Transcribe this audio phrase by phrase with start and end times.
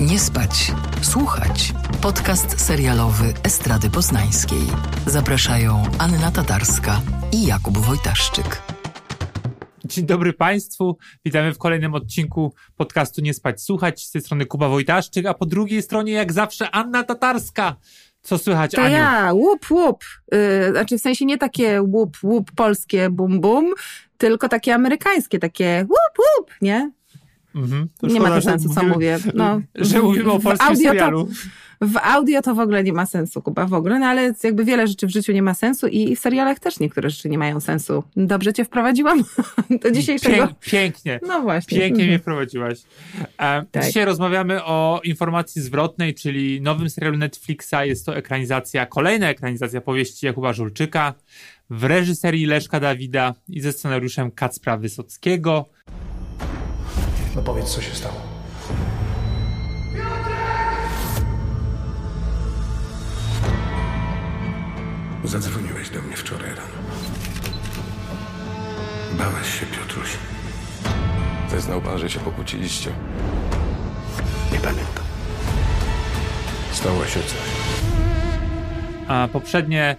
[0.00, 1.72] Nie spać, słuchać.
[2.02, 4.62] Podcast serialowy Estrady Poznańskiej.
[5.06, 7.00] Zapraszają Anna Tatarska
[7.32, 8.62] i Jakub Wojtaszczyk.
[9.84, 10.96] Dzień dobry Państwu.
[11.24, 14.04] Witamy w kolejnym odcinku podcastu Nie spać, słuchać.
[14.04, 17.76] Z tej strony Kuba Wojtaszczyk, a po drugiej stronie jak zawsze Anna Tatarska.
[18.22, 18.96] Co słychać, To Aniu?
[18.96, 20.04] ja, łup, łup.
[20.32, 23.74] Yy, znaczy w sensie nie takie łup, łup polskie bum, bum,
[24.18, 26.90] tylko takie amerykańskie, takie łup, łup, nie?
[27.56, 27.88] Mhm.
[27.98, 29.18] To nie ma to sensu, co mówimy- mówię.
[29.34, 31.28] No, Że mówimy o polskim audio to- serialu.
[31.80, 34.86] W audio to w ogóle nie ma sensu, Kuba, w ogóle, no ale jakby wiele
[34.88, 38.02] rzeczy w życiu nie ma sensu i w serialach też niektóre rzeczy nie mają sensu.
[38.16, 39.24] Dobrze cię wprowadziłam
[39.82, 40.36] do dzisiejszego...
[40.36, 41.20] Pięk, pięknie.
[41.26, 41.78] No właśnie.
[41.78, 42.08] Pięknie Mhm.
[42.08, 42.78] mnie wprowadziłaś.
[43.40, 43.84] E, Tak.
[43.84, 47.74] Dzisiaj rozmawiamy o informacji zwrotnej, czyli nowym serialu Netflixa.
[47.84, 51.14] Jest to ekranizacja, kolejna ekranizacja powieści Jakuba Żulczyka
[51.70, 55.68] w reżyserii Leszka Dawida i ze scenariuszem Kacpra Wysockiego.
[57.36, 58.14] No powiedz, co się stało.
[65.24, 66.78] Zadzwoniłeś do mnie wczoraj rano.
[69.18, 70.08] Bałeś się, Piotruś.
[71.50, 72.92] Zeznał pan, że się pokłóciliście.
[74.52, 75.04] Nie pamiętam.
[76.72, 77.38] Stało się coś.
[79.08, 79.96] a poprzednie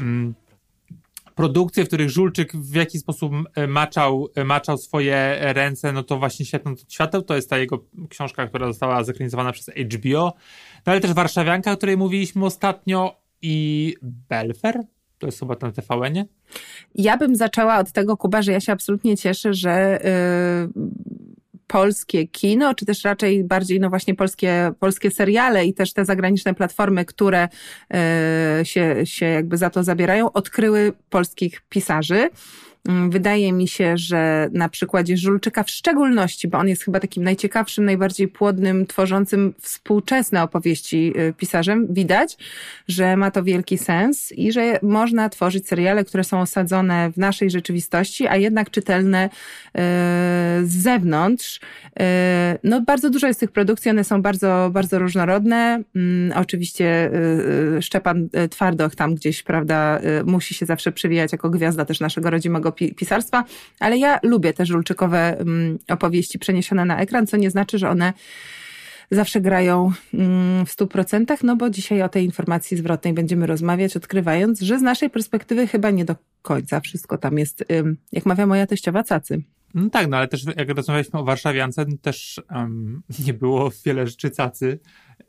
[0.00, 0.34] mm,
[1.38, 6.18] produkcje, w których Żulczyk w jakiś sposób e, maczał, e, maczał swoje ręce, no to
[6.18, 10.34] właśnie Światło od świateł, to jest ta jego książka, która została zekranizowana przez HBO,
[10.86, 14.80] no ale też Warszawianka, o której mówiliśmy ostatnio i Belfer,
[15.18, 16.24] to jest chyba na TVN-ie.
[16.94, 21.27] Ja bym zaczęła od tego, Kuba, że ja się absolutnie cieszę, że y,
[21.68, 26.54] polskie kino, czy też raczej bardziej no właśnie polskie, polskie seriale i też te zagraniczne
[26.54, 27.48] platformy, które
[28.60, 32.30] y, się, się jakby za to zabierają, odkryły polskich pisarzy.
[32.88, 37.24] Mm, Wydaje mi się, że na przykładzie Żulczyka w szczególności, bo on jest chyba takim
[37.24, 42.36] najciekawszym, najbardziej płodnym, tworzącym współczesne opowieści y, pisarzem, widać,
[42.88, 47.50] że ma to wielki sens i że można tworzyć seriale, które są osadzone w naszej
[47.50, 49.30] rzeczywistości, a jednak czytelne y,
[50.66, 51.56] z zewnątrz.
[51.56, 52.02] Y,
[52.64, 55.82] No bardzo dużo jest tych produkcji, one są bardzo, bardzo różnorodne.
[55.96, 57.10] Mm, Oczywiście
[57.80, 62.94] Szczepan Twardoch tam gdzieś, prawda, musi się zawsze przywijać jako gwiazda też naszego rodzimego pi-
[62.94, 63.44] pisarstwa,
[63.80, 68.12] ale ja lubię te żulczykowe mm, opowieści przeniesione na ekran, co nie znaczy, że one
[69.10, 73.96] zawsze grają mm, w stu procentach, no bo dzisiaj o tej informacji zwrotnej będziemy rozmawiać,
[73.96, 77.64] odkrywając, że z naszej perspektywy chyba nie do końca wszystko tam jest,
[78.12, 79.42] jak mawia moja teściowa, cacy.
[79.74, 84.06] No tak, no ale też jak rozmawialiśmy o Warszawiance, no też um, nie było wiele
[84.06, 84.78] rzeczy cacy.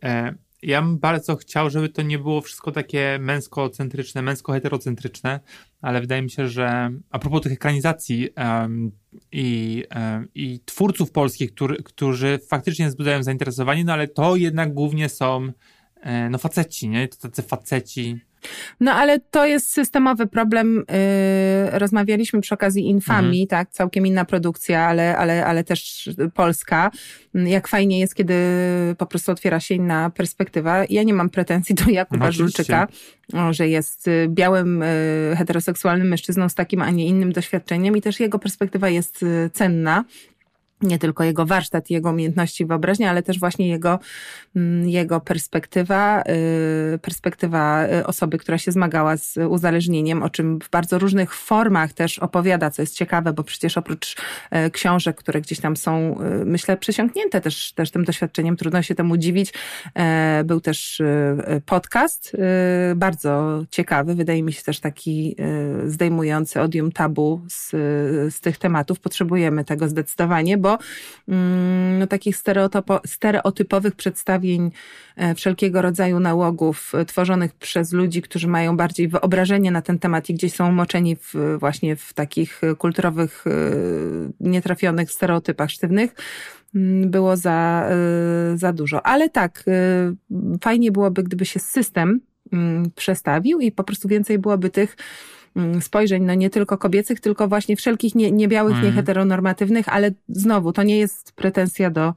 [0.04, 5.40] E, ja bym bardzo chciał, żeby to nie było wszystko takie męskocentryczne, męsko-heterocentryczne,
[5.82, 8.92] ale wydaje mi się, że a propos tych ekranizacji em,
[9.32, 15.10] i, em, i twórców polskich, który, którzy faktycznie wzbudzają zainteresowanie, no ale to jednak głównie
[15.10, 15.52] są
[16.02, 17.08] e, no faceci, nie?
[17.08, 18.20] To tacy faceci.
[18.80, 20.76] No ale to jest systemowy problem.
[21.72, 26.92] Yy, rozmawialiśmy przy okazji Infamii, tak, całkiem inna produkcja, ale, ale, ale też polska.
[27.34, 28.36] Jak fajnie jest, kiedy
[28.98, 30.84] po prostu otwiera się inna perspektywa.
[30.90, 32.32] Ja nie mam pretensji do Jakuba No.
[32.32, 32.88] Żulczyka,
[33.52, 38.20] że jest y, białym, y, heteroseksualnym mężczyzną z takim, a nie innym doświadczeniem i też
[38.20, 40.06] jego perspektywa jest y, cenna.
[40.82, 44.00] Nie tylko jego warsztat, jego umiejętności wyobraźni, ale też właśnie jego,
[44.56, 46.24] mm, jego perspektywa,
[46.94, 51.94] y, perspektywa y, osoby, która się zmagała z uzależnieniem, o czym w bardzo różnych formach
[51.94, 54.16] też opowiada, co jest ciekawe, bo przecież oprócz
[54.68, 59.18] y, książek, które gdzieś tam są, myślę, przesiąknięte też, też tym doświadczeniem, trudno się temu
[59.18, 59.54] dziwić,
[59.96, 61.02] e, był też
[61.66, 62.38] podcast,
[62.96, 65.36] bardzo ciekawy, wydaje mi się też taki
[65.86, 67.70] zdejmujący odium tabu z,
[68.34, 69.00] z tych tematów.
[69.00, 70.69] Potrzebujemy tego zdecydowanie, bo
[71.28, 74.72] mm, no, takich stereotypo, stereotypowych przedstawień
[75.16, 80.30] e, wszelkiego rodzaju nałogów e, tworzonych przez ludzi, którzy mają bardziej wyobrażenie na ten temat
[80.30, 83.52] i gdzieś są umoczeni w, właśnie w takich kulturowych, e,
[84.40, 86.16] nietrafionych stereotypach sztywnych,
[86.76, 87.90] mm, było za,
[88.56, 89.06] za dużo.
[89.06, 89.64] Ale tak,
[90.62, 92.22] fajnie byłoby, gdyby się system
[92.54, 94.96] mm, przestawił i po prostu więcej byłoby tych
[95.82, 98.88] spojrzeń, no nie tylko kobiecych, tylko właśnie wszelkich nie, niebiałych, Mhm.
[98.92, 102.14] nieheteronormatywnych, ale znowu, to nie jest pretensja do,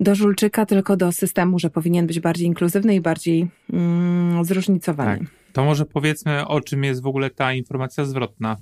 [0.00, 5.18] do Żulczyka, tylko do systemu, że powinien być bardziej inkluzywny i bardziej mm, zróżnicowany.
[5.18, 5.28] Tak.
[5.52, 8.56] To może powiedzmy, o czym jest w ogóle ta informacja zwrotna.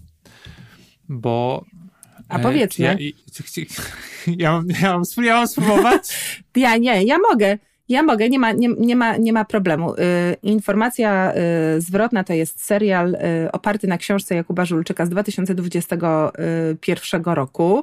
[1.08, 1.64] Bo.
[2.28, 2.84] A e, powiedzmy.
[2.84, 3.14] Ja, i-
[4.26, 6.02] ja, ja, mam, ja mam spróbować?
[6.56, 7.58] Ja nie, ja mogę.
[7.88, 9.94] Ja mogę, nie ma, nie, nie ma, nie ma problemu.
[9.94, 9.96] Y,
[10.42, 11.32] informacja
[11.76, 13.18] y, zwrotna to jest serial y,
[13.52, 17.82] oparty na książce Jakuba Żulczyka z 2021 roku.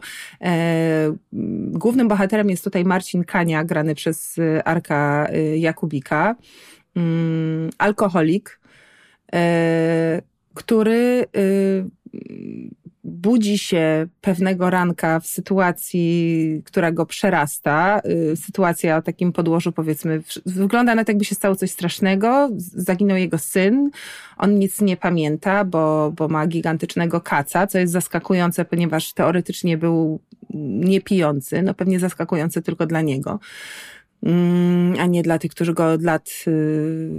[1.71, 6.35] Głównym bohaterem jest tutaj Marcin Kania, grany przez Arka Jakubika.
[6.95, 8.59] Mm, alkoholik,
[10.53, 11.25] który
[13.03, 18.01] budzi się pewnego ranka w sytuacji, która go przerasta.
[18.31, 22.49] Y, sytuacja o takim podłożu, powiedzmy, wygląda na to, jakby się stało coś strasznego.
[22.57, 23.89] Zaginął jego syn.
[24.37, 30.19] On nic nie pamięta, bo, bo ma gigantycznego kaca, co jest zaskakujące, ponieważ teoretycznie był
[30.79, 31.61] niepijący.
[31.61, 33.39] No pewnie zaskakujące tylko dla niego.
[34.25, 36.51] Mm, a nie dla tych, którzy go od lat y,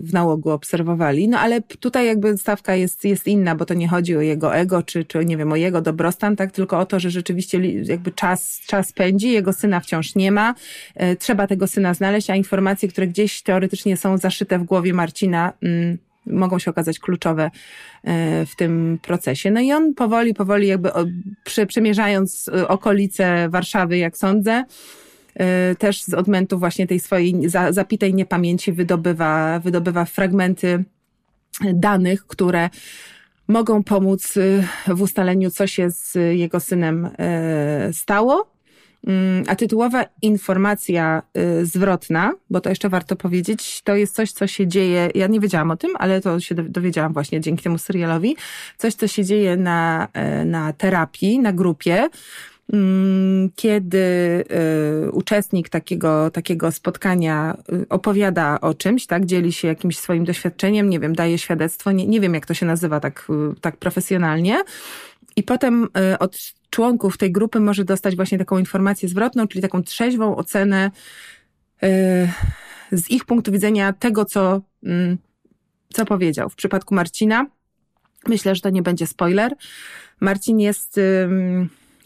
[0.03, 1.29] w nałogu obserwowali.
[1.29, 4.83] No ale tutaj jakby stawka jest, jest inna, bo to nie chodzi o jego ego,
[4.83, 8.61] czy, czy nie wiem, o jego dobrostan, tak, tylko o to, że rzeczywiście jakby czas,
[8.67, 10.55] czas pędzi, jego syna wciąż nie ma,
[10.95, 15.53] e, trzeba tego syna znaleźć, a informacje, które gdzieś teoretycznie są zaszyte w głowie Marcina,
[15.63, 17.51] mm, mogą się okazać kluczowe
[18.05, 19.51] e, w tym procesie.
[19.51, 20.91] No i on powoli, powoli jakby
[21.69, 24.65] przemierzając e, okolice Warszawy, jak sądzę,
[25.79, 27.35] też z odmętu właśnie tej swojej
[27.71, 30.85] zapitej niepamięci wydobywa, wydobywa fragmenty
[31.61, 32.71] danych, które
[33.49, 37.11] mogą pomóc y, w ustaleniu, co się z jego synem y,
[37.93, 38.55] stało.
[39.07, 41.23] Mm, a tytułowa informacja
[41.63, 45.09] zwrotna, bo to jeszcze warto powiedzieć, to jest coś, co się dzieje.
[45.15, 48.37] Ja nie wiedziałam o tym, ale to się dowiedziałam właśnie dzięki temu serialowi.
[48.79, 50.09] Coś, co się dzieje na,
[50.45, 52.09] na terapii, na grupie.
[52.73, 53.99] Mm, kiedy
[55.07, 60.91] y, uczestnik takiego, takiego spotkania y, opowiada o czymś, tak, dzieli się jakimś swoim doświadczeniem,
[60.91, 64.63] nie wiem, daje świadectwo, nie, nie wiem jak to się nazywa tak, y, tak profesjonalnie.
[65.37, 65.89] I potem
[66.19, 66.39] od
[66.71, 70.91] członków tej grupy może dostać właśnie taką informację zwrotną, czyli taką trzeźwą ocenę
[72.93, 75.19] z ich punktu widzenia tego, co, mm,
[75.93, 76.49] co powiedział.
[76.49, 77.47] W przypadku Marcina,
[78.29, 79.55] myślę, że to nie będzie spoiler.
[80.21, 81.01] Marcin jest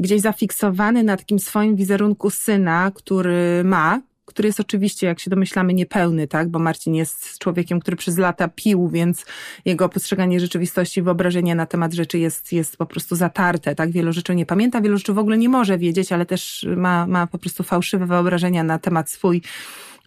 [0.00, 5.74] gdzieś zafiksowany na takim swoim wizerunku syna, który ma, który jest oczywiście, jak się domyślamy,
[5.74, 6.48] niepełny, tak?
[6.48, 9.26] Bo Marcin jest człowiekiem, który przez lata pił, więc
[9.64, 13.90] jego postrzeganie rzeczywistości, wyobrażenie na temat rzeczy jest, jest po prostu zatarte, tak?
[13.90, 17.26] Wielu rzeczy nie pamięta, wielu rzeczy w ogóle nie może wiedzieć, ale też ma, ma
[17.26, 19.42] po prostu fałszywe wyobrażenia na temat swój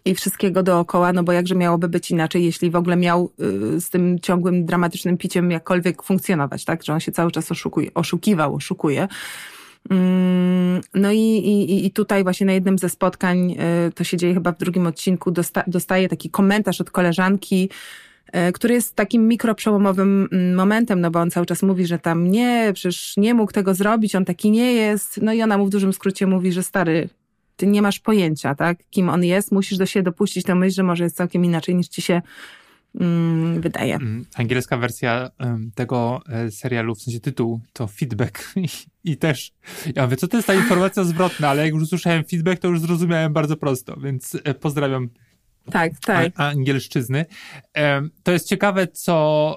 [0.04, 3.30] i wszystkiego dookoła, no bo jakże miałoby być inaczej, jeśli w ogóle miał
[3.76, 6.82] y, z tym ciągłym, dramatycznym piciem jakkolwiek funkcjonować, tak?
[6.82, 9.08] Że on się cały czas oszukuje, oszukiwał, oszukuje.
[9.90, 13.52] Mm, no i, i, i tutaj właśnie na jednym ze spotkań,
[13.88, 17.70] y, to się dzieje chyba w drugim odcinku, dosta, dostaje taki komentarz od koleżanki,
[18.48, 22.30] y, który jest takim mikroprzełomowym mm, momentem, no bo on cały czas mówi, że tam
[22.30, 25.20] nie, przecież nie mógł tego zrobić, on taki nie jest.
[25.22, 27.08] No i ona mu w dużym skrócie mówi, że stary,
[27.56, 30.82] ty nie masz pojęcia, tak, kim on jest, musisz do siebie dopuścić tę myśl, że
[30.82, 32.22] może jest całkiem inaczej niż ci się
[33.60, 33.94] wydaje.
[33.94, 35.30] Mm, angielska wersja
[35.74, 38.52] tego e, serialu, w sensie tytuł, to feedback.
[38.56, 38.68] I,
[39.04, 39.52] I, też,
[39.94, 42.80] ja mówię, co to jest ta informacja zwrotna, ale jak już usłyszałem feedback, to już
[42.80, 45.08] zrozumiałem bardzo prosto, więc e, pozdrawiam
[45.70, 46.32] tak, tak.
[46.36, 47.26] angielszczyzny.
[48.22, 49.56] To jest ciekawe, co,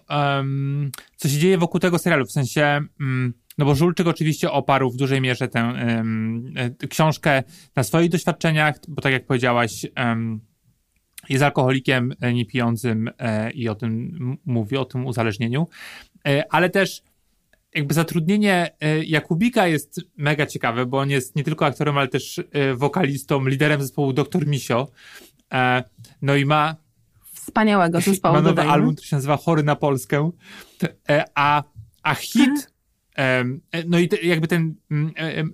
[1.15, 4.95] co się dzieje wokół tego serialu, w sensie, mm, no bo Żulczyk oczywiście oparł w
[4.95, 7.43] dużej mierze tę e, książkę
[7.75, 9.85] na swoich doświadczeniach, bo tak jak powiedziałaś,
[11.29, 15.67] jest alkoholikiem e, niepijącym e, i o tym mówi, o tym uzależnieniu,
[16.27, 17.03] e, ale też
[17.75, 18.71] jakby zatrudnienie
[19.05, 22.43] Jakubika jest mega ciekawe, bo on jest nie tylko aktorem, ale też
[22.75, 24.47] wokalistą, liderem zespołu Dr.
[24.47, 24.87] Misio.
[26.21, 26.75] No i ma
[27.33, 28.35] wspaniałego zespołu.
[28.35, 30.31] Ma nowy album, który się nazywa Chory na Polskę.
[31.35, 31.63] A,
[32.03, 32.71] a hit,
[33.87, 34.75] no i jakby ten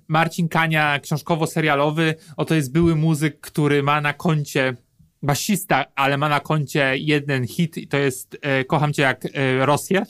[0.07, 4.75] Marcin Kania książkowo-serialowy, oto jest były muzyk, który ma na koncie
[5.23, 9.65] basista, ale ma na koncie jeden hit i to jest e, Kocham cię jak e,
[9.65, 10.03] Rosję.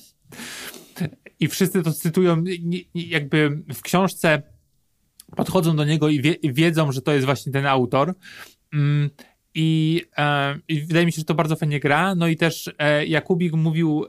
[1.40, 2.44] I wszyscy to cytują
[2.94, 4.42] jakby w książce
[5.36, 8.14] podchodzą do niego i, wie, wiedzą, że to jest właśnie ten autor.
[8.74, 9.10] Mm,
[9.56, 12.16] i, e, I wydaje mi się, że to bardzo fajnie gra.
[12.16, 12.70] No i też
[13.08, 14.06] Jakubik mówił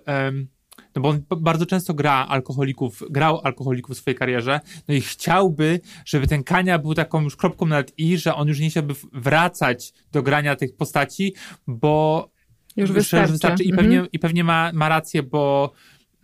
[0.97, 5.81] no bo on bardzo często gra alkoholików, grał alkoholików w swojej karierze, no i chciałby,
[6.05, 9.93] żeby ten Kania był taką już kropką nad i, że on już nie chciałby wracać
[10.13, 11.35] do grania tych postaci,
[11.67, 12.29] bo
[12.77, 13.33] już wystarczy.
[13.33, 13.65] wystarczy.
[13.65, 13.87] I mhm.
[13.87, 15.73] pewnie, i pewnie ma, ma rację, bo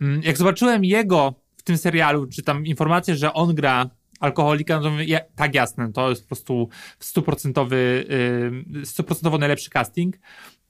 [0.01, 3.89] mm, jak zobaczyłem jego w tym serialu, czy tam informację, że on gra
[4.19, 8.05] alkoholika, no to mówię, tak jasne, to jest po prostu stuprocentowy,
[8.83, 10.19] stuprocentowo najlepszy casting.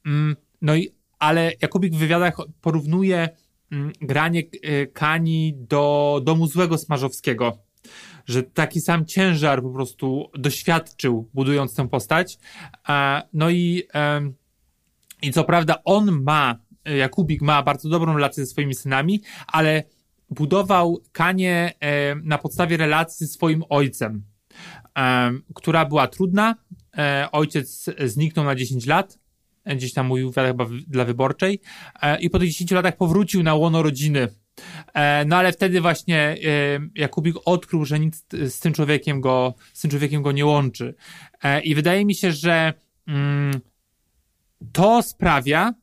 [0.06, 3.30] Mm, no i, ale Jakubik w wywiadach porównuje
[4.02, 7.58] granie e, Kani do domu złego Smarzowskiego.
[8.26, 12.40] Że taki sam ciężar po prostu doświadczył, budując tę postać.
[13.34, 13.84] No i
[15.22, 19.84] I co prawda on ma, Jakubik ma bardzo dobrą relację ze swoimi synami, ale
[20.30, 24.24] budował Kanie e, na podstawie relacji ze swoim ojcem,
[24.98, 26.56] e, która była trudna.
[26.98, 29.20] E, ojciec zniknął na 10 lat,
[29.66, 31.60] gdzieś tam mówił chyba dla wyborczej,
[32.20, 34.28] i po tych 10 latach powrócił na łono rodziny.
[35.26, 36.38] No ale wtedy właśnie
[36.96, 40.96] Jakubik odkrył, że nic z tym człowiekiem go, z tym człowiekiem go nie łączy.
[41.64, 42.74] I wydaje mi się, że
[43.08, 43.62] mm,
[44.72, 45.74] to sprawia,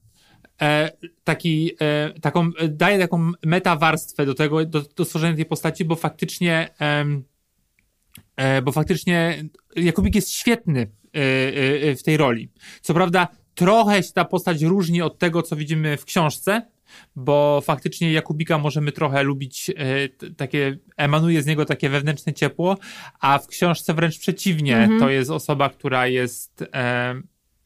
[0.63, 0.91] e,
[1.25, 6.69] taki, e, taką, daje taką metawarstwę do tego, do, do stworzenia tej postaci, bo faktycznie,
[8.37, 9.45] e, bo faktycznie
[9.77, 11.21] Jakubik jest świetny e,
[11.91, 12.51] e, w tej roli.
[12.81, 16.63] Co prawda, trochę się ta postać różni od tego, co widzimy w książce,
[17.17, 22.79] bo faktycznie Jakubika możemy trochę lubić, e, takie, emanuje z niego takie wewnętrzne ciepło,
[23.21, 25.01] a w książce wręcz przeciwnie, mhm.
[25.01, 26.65] to jest osoba, która jest,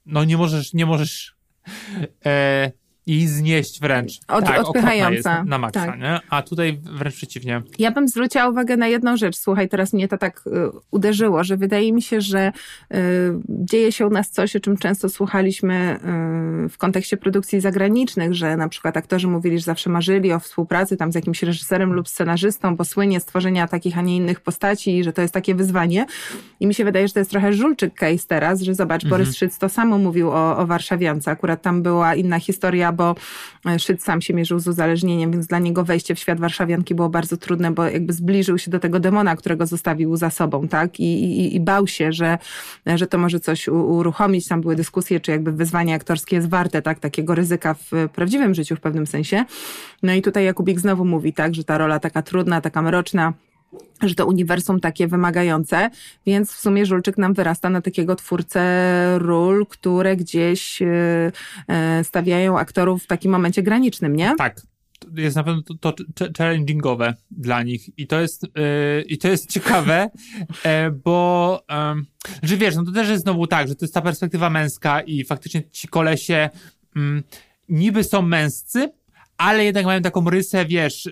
[0.06, 1.37] no nie możesz, nie możesz
[2.26, 2.73] e,
[3.11, 4.12] i znieść wręcz.
[4.29, 5.45] Od, tak, odpychająca.
[5.45, 6.00] na maksa, tak.
[6.00, 6.21] nie?
[6.31, 7.62] A tutaj wręcz przeciwnie.
[7.79, 9.37] Ja bym zwróciła uwagę na jedną rzecz.
[9.37, 10.50] Słuchaj, teraz mnie to tak y,
[10.90, 12.52] uderzyło, że wydaje mi się, że
[12.95, 12.97] y,
[13.49, 16.00] dzieje się u nas coś, o czym często słuchaliśmy
[16.67, 20.97] y, w kontekście produkcji zagranicznych, że na przykład aktorzy mówili, że zawsze marzyli o współpracy
[20.97, 25.05] tam z jakimś reżyserem lub scenarzystą, bo słynie stworzenia takich, a nie innych postaci i
[25.05, 26.07] że to jest takie wyzwanie.
[26.61, 29.11] I mi się wydaje, że to jest trochę żulczyk case teraz, że zobacz, mhm.
[29.11, 31.31] Borys Szyc to samo mówił o, o Warszawiance.
[31.31, 33.14] Akurat tam była inna historia, bo
[33.71, 37.09] e, Szyd sam się mierzył z uzależnieniem, więc dla niego wejście w świat warszawianki było
[37.09, 41.00] bardzo trudne, bo jakby zbliżył się do tego demona, którego zostawił za sobą, tak?
[41.00, 42.38] I, i, i bał się, że,
[42.87, 44.49] że to może coś uruchomić.
[44.49, 46.99] Tam były dyskusje, czy jakby wyzwanie aktorskie jest warte, tak?
[46.99, 49.45] Takiego ryzyka w prawdziwym życiu w pewnym sensie.
[50.02, 51.54] No i tutaj Jakubik znowu mówi, tak?
[51.54, 53.33] Że ta rola taka trudna, taka mroczna,
[54.03, 55.91] że to uniwersum takie wymagające,
[56.27, 58.61] więc w sumie Żulczyk nam wyrasta na takiego twórcę
[59.19, 61.33] ról, które gdzieś e,
[61.69, 64.35] e, stawiają aktorów w takim momencie granicznym, nie?
[64.39, 64.61] Tak.
[65.15, 69.50] Jest na pewno to, to challengingowe dla nich i to jest, yy, i to jest
[69.55, 70.11] ciekawe,
[71.05, 72.05] bo yy,
[72.43, 75.25] że wiesz, no to też jest znowu tak, że to jest ta perspektywa męska i
[75.25, 76.50] faktycznie ci kolesie
[76.97, 77.23] mm,
[77.69, 78.93] niby są męscy,
[79.40, 81.09] ale jednak mają taką rysę, wiesz,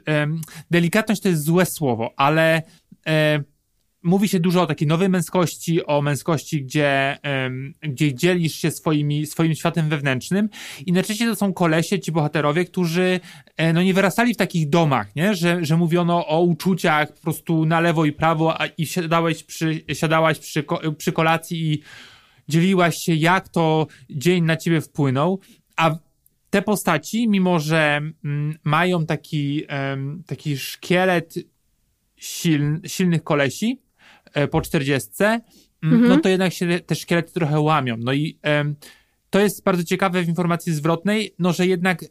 [0.70, 2.62] delikatność to jest złe słowo, ale
[4.02, 7.18] mówi się dużo o takiej nowej męskości, o męskości, gdzie,
[7.82, 10.48] gdzie dzielisz się swoimi, swoim światem wewnętrznym
[10.86, 13.20] i najczęściej to są kolesie, ci bohaterowie, którzy
[13.56, 15.34] e, no nie wyrastali w takich domach, nie?
[15.34, 19.84] Że, że mówiono o uczuciach po prostu na lewo i prawo a, i siadałeś przy,
[19.92, 20.64] siadałaś przy,
[20.98, 21.82] przy kolacji i
[22.48, 25.40] dzieliłaś się, jak to dzień na ciebie wpłynął,
[25.76, 25.96] a
[26.50, 29.64] te postaci, mimo że mm, mają taki,
[30.26, 31.34] taki szkielet
[32.16, 33.80] siln, silnych kolesi
[34.34, 35.26] e, po czterdziestce,
[35.82, 36.08] mm, mhm.
[36.08, 37.96] no to jednak się te szkielety trochę łamią.
[37.98, 38.38] No i
[39.30, 42.04] to jest bardzo ciekawe w informacji zwrotnej, no że jednak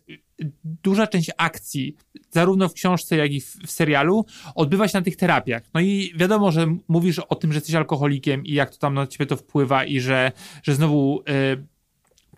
[0.63, 1.96] duża część akcji,
[2.32, 4.25] zarówno w książce, jak i w, w, serialu,
[4.56, 5.63] odbywa się na tych terapiach.
[5.74, 9.08] No i wiadomo, że mówisz o tym, że jesteś alkoholikiem i jak to tam na
[9.08, 10.32] ciebie to wpływa i że,
[10.63, 11.67] że znowu y,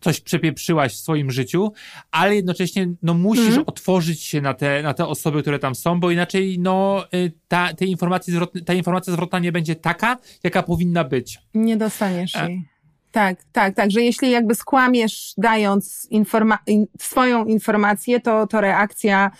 [0.02, 1.72] coś przepieprzyłaś w swoim życiu,
[2.12, 3.64] ale jednocześnie no, musisz mm.
[3.66, 7.74] otworzyć się na te, na te osoby, które tam są, bo inaczej no, y, ta,
[7.74, 11.40] te informacje zwrotne, ta informacja zwrotna nie będzie taka, jaka powinna być.
[11.54, 12.66] Nie dostaniesz e, jej.
[13.12, 19.32] Tak, tak, tak, że jeśli jakby skłamiesz dając informa in, swoją informację, to, to reakcja,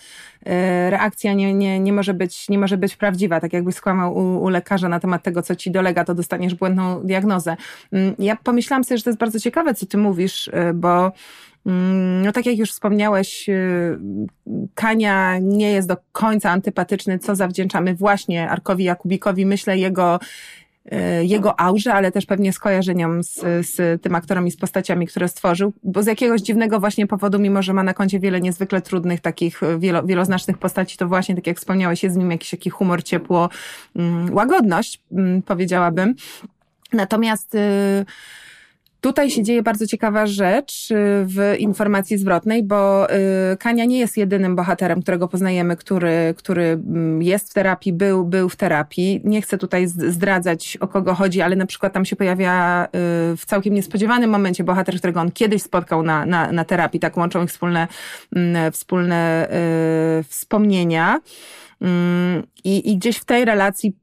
[0.46, 0.52] yy,
[0.90, 3.40] reakcja nie, nie, nie, może być, nie może być prawdziwa.
[3.40, 7.00] Tak jakbyś skłamał u, u, lekarza na temat tego, co ci dolega, to dostaniesz błędną
[7.00, 7.56] diagnozę.
[7.92, 11.12] Yy, ja pomyślałam sobie, że to jest bardzo ciekawe, co ty mówisz, yy, bo
[11.66, 13.98] mm, no tak jak już wspomniałeś, y,
[14.74, 19.46] Kania nie jest do końca antypatyczny, co zawdzięczamy właśnie Arkowi Jakubikowi.
[19.46, 20.20] Myślę jego E,
[21.22, 25.72] jego aurze, ale też pewnie skojarzeniom z, z tym aktorem i z postaciami, które stworzył,
[25.82, 29.60] bo z jakiegoś dziwnego właśnie powodu, mimo że ma na koncie wiele niezwykle trudnych, takich
[29.78, 33.48] wielo, wieloznacznych postaci, to właśnie, tak jak wspomniałeś, jest z nim jakiś taki humor, ciepło,
[33.96, 36.14] mm, łagodność, mm, powiedziałabym.
[36.92, 37.58] Natomiast y,
[39.00, 40.94] Tutaj się dzieje bardzo ciekawa rzecz y,
[41.26, 43.10] w informacji zwrotnej, bo
[43.52, 48.24] y, Kania nie jest jedynym bohaterem, którego poznajemy, który, który mm, jest w terapii, był,
[48.24, 49.20] był w terapii.
[49.24, 52.88] Nie chcę tutaj zdradzać, o kogo chodzi, ale na przykład tam się pojawia y,
[53.36, 57.00] w całkiem niespodziewanym momencie bohater, którego on kiedyś spotkał na, na, na terapii.
[57.00, 57.88] Tak łączą ich wspólne,
[58.36, 59.48] mm, wspólne
[60.28, 61.20] wspomnienia.
[61.80, 63.96] Mm, I, I gdzieś w tej relacji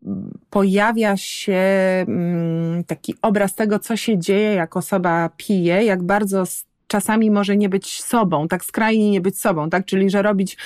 [0.50, 1.62] pojawia się
[2.08, 6.44] mm, taki obraz tego, co się dzieje, jak osoba pije, jak bardzo
[6.88, 9.86] czasami może nie być sobą, tak skrajnie nie być sobą, tak?
[9.86, 10.58] Czyli, że robić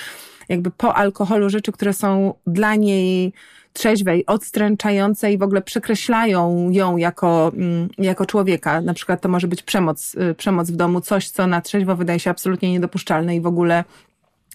[0.48, 3.32] jakby po alkoholu rzeczy, które są dla niej
[3.72, 8.80] trzeźwej, odstręczające i w ogóle przekreślają ją jako, mm, jako człowieka.
[8.80, 12.20] Na przykład to może być przemoc, y, przemoc w domu, coś, co na trzeźwo wydaje
[12.20, 13.84] się absolutnie niedopuszczalne i w ogóle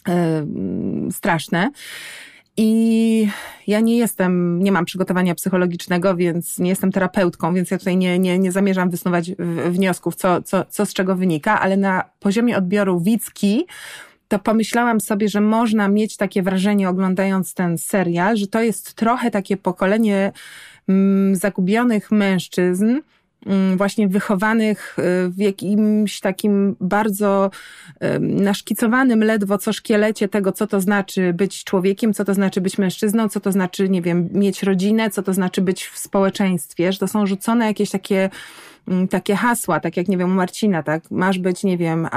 [0.07, 1.71] yy, straszne.
[2.57, 3.29] I
[3.67, 8.19] ja nie jestem, nie mam przygotowania psychologicznego, więc nie jestem terapeutką, więc ja tutaj nie,
[8.19, 9.31] nie, nie zamierzam wysnuwać
[9.69, 13.65] wniosków, co, co, co z czego wynika, ale na poziomie odbioru widzki
[14.27, 19.31] to pomyślałam sobie, że można mieć takie wrażenie, oglądając ten serial, że to jest trochę
[19.31, 20.31] takie pokolenie
[20.87, 22.95] mm, zagubionych mężczyzn,
[23.75, 27.51] właśnie wychowanych y, w jakimś takim bardzo
[28.19, 33.29] naszkicowanym ledwo co szkielecie tego, co to znaczy być człowiekiem, co to znaczy być mężczyzną,
[33.29, 37.07] co to znaczy, nie wiem, mieć rodzinę, co to znaczy być w społeczeństwie, że to
[37.07, 38.29] są rzucone jakieś takie
[38.87, 42.07] Mm, takie hasła, tak jak, nie wiem, u Marcina, tak, masz być, nie wiem,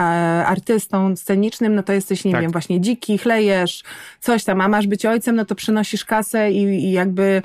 [0.47, 2.43] artystą scenicznym, no to jesteś, nie tak.
[2.43, 3.83] wiem, właśnie dziki, chlejesz,
[4.21, 7.43] coś tam, a masz być ojcem, no to przynosisz kasę i, i jakby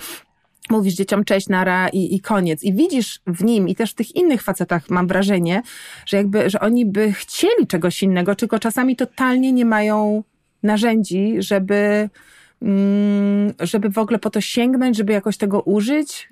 [0.70, 2.64] mówisz dzieciom cześć, nara i, i koniec.
[2.64, 5.62] I widzisz w nim i też w tych innych facetach mam wrażenie,
[6.06, 10.24] że jakby, że oni by chcieli czegoś innego, tylko czasami totalnie nie mają
[10.64, 12.10] narzędzi, żeby,
[12.62, 16.30] mm, żeby w ogóle po to sięgnąć, żeby jakoś tego użyć,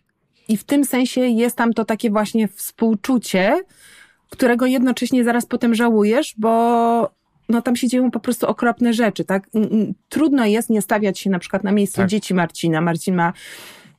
[0.48, 3.64] i w tym sensie jest tam to takie właśnie współczucie,
[4.30, 7.12] którego jednocześnie zaraz potem żałujesz, bo
[7.50, 9.50] no tam się dzieją po prostu okropne rzeczy, tak?
[10.10, 12.10] Trudno jest nie stawiać się na przykład na miejscu tak.
[12.10, 12.82] dzieci Marcina.
[12.82, 13.34] Marcin ma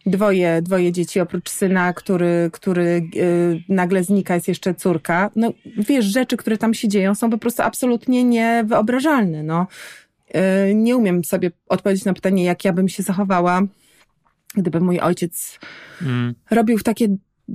[0.07, 5.31] dwoje, dwoje dzieci, oprócz syna, który, który yy, nagle znika, jest jeszcze córka.
[5.37, 9.67] No wiesz, rzeczy, które tam się dzieją są po prostu absolutnie niewyobrażalne, no.
[10.35, 13.63] Yy, nie umiem sobie odpowiedzieć na pytanie, jak ja bym się zachowała
[14.57, 15.59] gdyby mój ojciec
[16.03, 16.35] mm.
[16.51, 17.09] robił takie,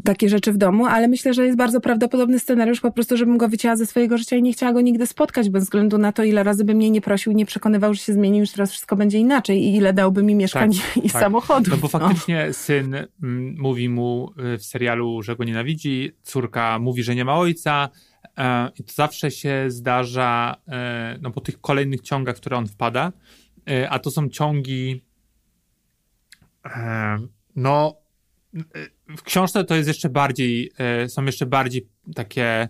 [0.03, 3.49] takie rzeczy w domu, ale myślę, że jest bardzo prawdopodobny scenariusz po prostu, żebym go
[3.49, 6.43] wycięła ze swojego życia i nie chciała go nigdy spotkać, bez względu na to, ile
[6.43, 9.63] razy by mnie nie prosił, nie przekonywał, że się zmienił, że teraz wszystko będzie inaczej
[9.63, 11.21] i ile dałby mi mieszkań tak, i tak.
[11.21, 11.71] samochodu.
[11.71, 11.99] No bo no.
[11.99, 12.53] faktycznie no.
[12.53, 17.37] syn mm, mówi mu y, w serialu, że go nienawidzi, córka mówi, że nie ma
[17.37, 17.89] ojca,
[18.37, 23.11] e, i to zawsze się zdarza e, no, po tych kolejnych ciągach, które on wpada,
[23.69, 25.03] e, a to są ciągi
[27.55, 27.98] no,
[29.17, 32.69] w książce to jest jeszcze bardziej, e, są jeszcze bardziej takie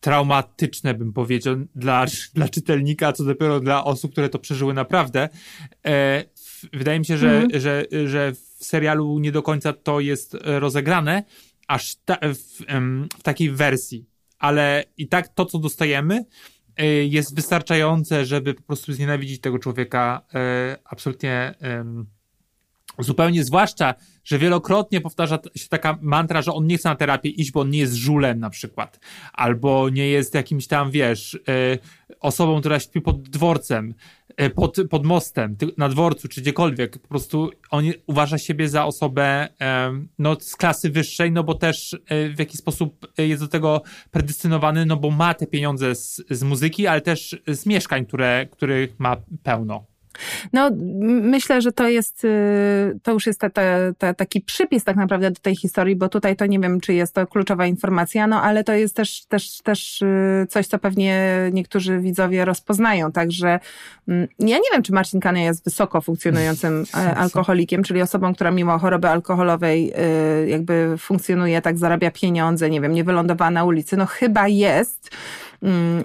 [0.00, 5.28] traumatyczne, bym powiedział, dla, dla czytelnika, co dopiero dla osób, które to przeżyły naprawdę.
[5.86, 6.24] E,
[6.72, 7.60] wydaje mi się, że, mm.
[7.60, 11.24] że, że w serialu nie do końca to jest rozegrane,
[11.68, 12.64] aż ta, w,
[13.18, 14.06] w takiej wersji.
[14.38, 16.24] Ale i tak to, co dostajemy,
[16.76, 20.22] e, jest wystarczające, żeby po prostu znienawidzić tego człowieka
[20.84, 21.54] absolutnie
[22.98, 27.52] Zupełnie zwłaszcza, że wielokrotnie powtarza się taka mantra, że on nie chce na terapię iść,
[27.52, 29.00] bo on nie jest żulem na przykład.
[29.32, 31.40] Albo nie jest jakimś tam, wiesz, y,
[32.20, 33.94] osobą, która śpi pod dworcem,
[34.42, 36.98] y, pod, pod mostem, na dworcu, czy gdziekolwiek.
[36.98, 41.96] Po prostu on uważa siebie za osobę y, no, z klasy wyższej, no bo też
[42.34, 46.86] w jakiś sposób jest do tego predystynowany, no bo ma te pieniądze z, z muzyki,
[46.86, 49.93] ale też z mieszkań, które, których ma pełno.
[50.52, 53.62] No, myślę, że to jest, y, to już jest ta, ta,
[53.98, 57.14] ta, taki przypis tak naprawdę do tej historii, bo tutaj to nie wiem, czy jest
[57.14, 61.98] to kluczowa informacja, no ale to jest też, też, też y, coś, co pewnie niektórzy
[61.98, 63.60] widzowie rozpoznają, także
[64.08, 68.50] mm, ja nie wiem, czy Marcin Kania jest wysoko funkcjonującym e, alkoholikiem, czyli osobą, która
[68.50, 69.92] mimo choroby alkoholowej
[70.44, 75.10] y, jakby funkcjonuje, tak zarabia pieniądze, nie wiem, nie wylądowała na ulicy, no chyba jest,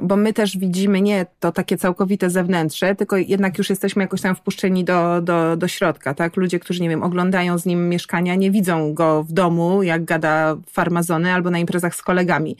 [0.01, 4.35] bo my też widzimy nie to takie całkowite zewnętrzne, tylko jednak już jesteśmy jakoś tam
[4.35, 6.37] wpuszczeni do, do, do środka, tak?
[6.37, 10.57] Ludzie, którzy, nie wiem, oglądają z nim mieszkania, nie widzą go w domu, jak gada
[10.71, 12.57] farmazony albo na imprezach z kolegami.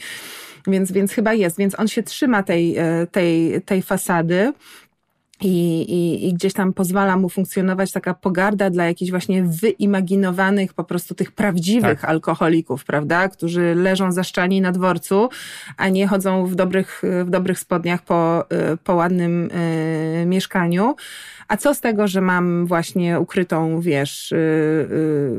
[0.68, 4.54] Więc, więc chyba jest, więc on się trzyma tej, e, tej, tej fasady.
[5.42, 10.84] I, i, I gdzieś tam pozwala mu funkcjonować taka pogarda dla jakichś właśnie wyimaginowanych, po
[10.84, 12.10] prostu tych prawdziwych tak.
[12.10, 13.30] alkoholików, prawda?
[13.30, 15.30] Którzy leżą zaszczani na dworcu,
[15.78, 18.46] a nie chodzą w dobrych, w dobrych spodniach po,
[18.84, 20.96] po ładnym y, mieszkaniu.
[21.50, 25.32] A co z tego, że mam właśnie ukrytą, wiesz, y, y,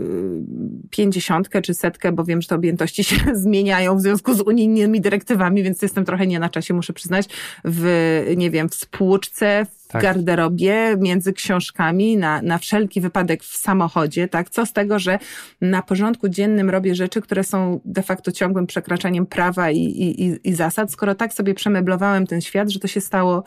[0.91, 5.63] pięćdziesiątkę czy setkę, bo wiem, że te objętości się zmieniają w związku z unijnymi dyrektywami,
[5.63, 7.29] więc jestem trochę nie na czasie, muszę przyznać,
[7.65, 10.03] w, nie wiem, w spłuczce, tak.
[10.03, 14.51] garderobie, między książkami, na, na wszelki wypadek w samochodzie, tak?
[14.51, 15.19] Co z tego, że
[15.61, 20.55] na porządku dziennym robię rzeczy, które są de facto ciągłym przekraczaniem prawa i, i, i
[20.55, 23.45] zasad, skoro tak sobie przemeblowałem ten świat, że to się stało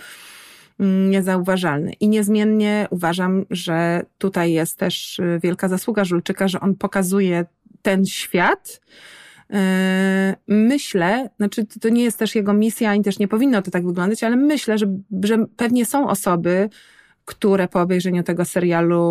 [0.80, 1.92] mm, niezauważalne.
[2.00, 7.46] I niezmiennie uważam, że tutaj jest też y, wielka zasługa Żulczyka, że on pokazuje
[7.82, 8.82] ten świat,
[10.48, 14.24] myślę, znaczy to nie jest też jego misja, ani też nie powinno to tak wyglądać,
[14.24, 14.86] ale myślę, że,
[15.24, 16.70] że pewnie są osoby,
[17.26, 19.02] które po obejrzeniu tego serialu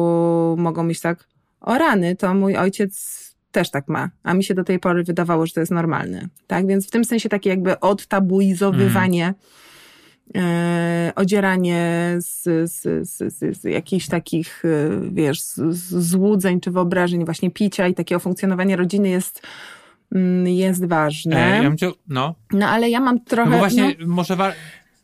[0.59, 1.29] mogą mieć tak,
[1.61, 5.47] o rany, to mój ojciec też tak ma, a mi się do tej pory wydawało,
[5.47, 6.29] że to jest normalne.
[6.47, 9.35] Tak, więc w tym sensie takie jakby odtabuizowywanie mm
[10.37, 14.69] e, odzieranie z, z, z, z, jakichś takich, e,
[15.13, 15.43] wiesz,
[15.91, 19.43] złudzeń czy wyobrażeń właśnie picia i takiego funkcjonowania rodziny jest
[20.47, 21.61] jest ważne.
[21.61, 21.75] E, ja
[22.09, 22.35] no.
[22.53, 23.51] no ale ja mam trochę...
[23.51, 24.37] No właśnie, no, może...
[24.37, 24.53] Wa-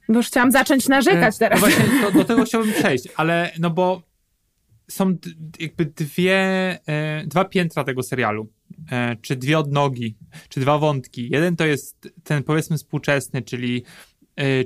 [0.09, 1.61] bo już chciałam zacząć narzekać e, teraz.
[1.61, 4.03] No właśnie, do, do tego chciałbym przejść, ale no bo
[4.90, 5.16] są
[5.61, 6.38] jakby dwie,
[6.87, 8.53] e, dwa piętra tego serialu,
[8.90, 10.16] e, czy dwie odnogi,
[10.49, 11.29] czy dwa wątki.
[11.33, 13.85] Jeden to jest ten powiedzmy współczesny, czyli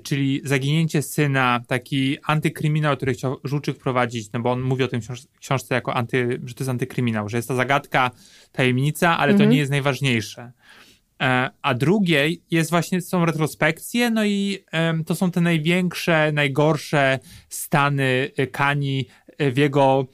[0.02, 5.00] czyli zaginięcie syna, taki antykryminał, który chciał Żuczyk prowadzić, no bo on mówi o tym
[5.40, 8.10] książce jako anty, że to jest antykryminał, że jest ta zagadka,
[8.52, 9.48] tajemnica, ale mhm.
[9.48, 10.52] to nie jest najważniejsze.
[11.22, 14.64] E, a drugie jest właśnie, są retrospekcje, no i
[15.06, 19.06] to są te największe, najgorsze stany e, Kani
[19.38, 20.06] w jego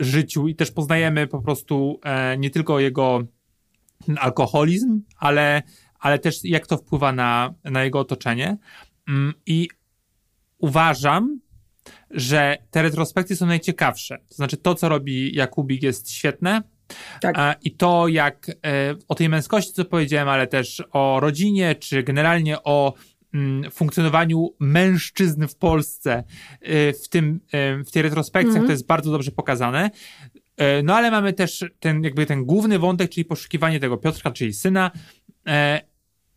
[0.00, 2.00] życiu i też poznajemy po prostu
[2.38, 3.22] nie tylko jego
[4.16, 5.62] alkoholizm, ale
[6.02, 8.56] ale też jak to wpływa na, na jego otoczenie.
[9.08, 9.68] Mm, I
[10.58, 11.40] uważam,
[12.10, 14.18] że te retrospekcje są najciekawsze.
[14.28, 16.62] To znaczy, to, co robi Jakubik, jest świetne.
[17.20, 17.58] Tak.
[17.62, 22.62] I to, jak e, o tej męskości, co powiedziałem, ale też o rodzinie, czy generalnie
[22.62, 22.94] o
[23.34, 26.24] mm, funkcjonowaniu mężczyzn w Polsce
[26.60, 28.66] e, w, tym, e, w tej retrospekcjach, -hmm.
[28.66, 29.90] to jest bardzo dobrze pokazane.
[30.84, 34.90] No ale mamy też ten, jakby ten główny wątek, czyli poszukiwanie tego Piotrka, czyli syna.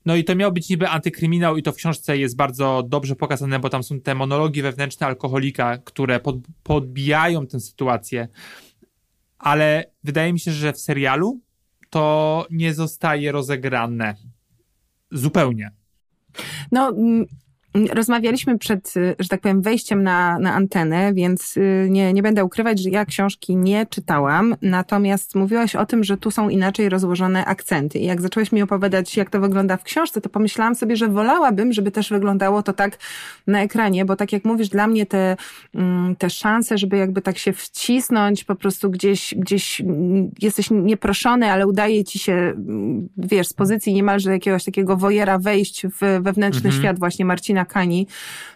[0.05, 3.59] No i to miał być niby antykryminał i to w książce jest bardzo dobrze pokazane,
[3.59, 8.27] bo tam są te monologi wewnętrzne alkoholika, które pod, podbijają tę sytuację.
[9.37, 11.39] Ale wydaje mi się, że w serialu
[11.89, 14.15] to nie zostaje rozegrane
[15.11, 15.71] zupełnie.
[16.71, 16.93] No,
[17.93, 22.45] Rozmawialiśmy przed, y, że tak powiem, wejściem na, na antenę, więc y, nie, nie będę
[22.45, 27.45] ukrywać, że ja książki nie czytałam, natomiast mówiłaś o tym, że tu są inaczej rozłożone
[27.45, 27.99] akcenty.
[27.99, 31.73] I jak zaczęłaś mi opowiadać, jak to wygląda w książce, to pomyślałam sobie, że wolałabym,
[31.73, 32.97] żeby też wyglądało to tak
[33.47, 35.38] na ekranie, bo tak jak mówisz, dla mnie te,
[35.75, 41.51] mm, te szanse, żeby jakby tak się wcisnąć, po prostu gdzieś, gdzieś mm, jesteś nieproszony,
[41.51, 46.69] ale udaje ci się, mm, wiesz, z pozycji niemalże jakiegoś takiego wojera wejść w wewnętrzny
[46.69, 46.83] mhm.
[46.83, 48.08] świat właśnie Marcina Kani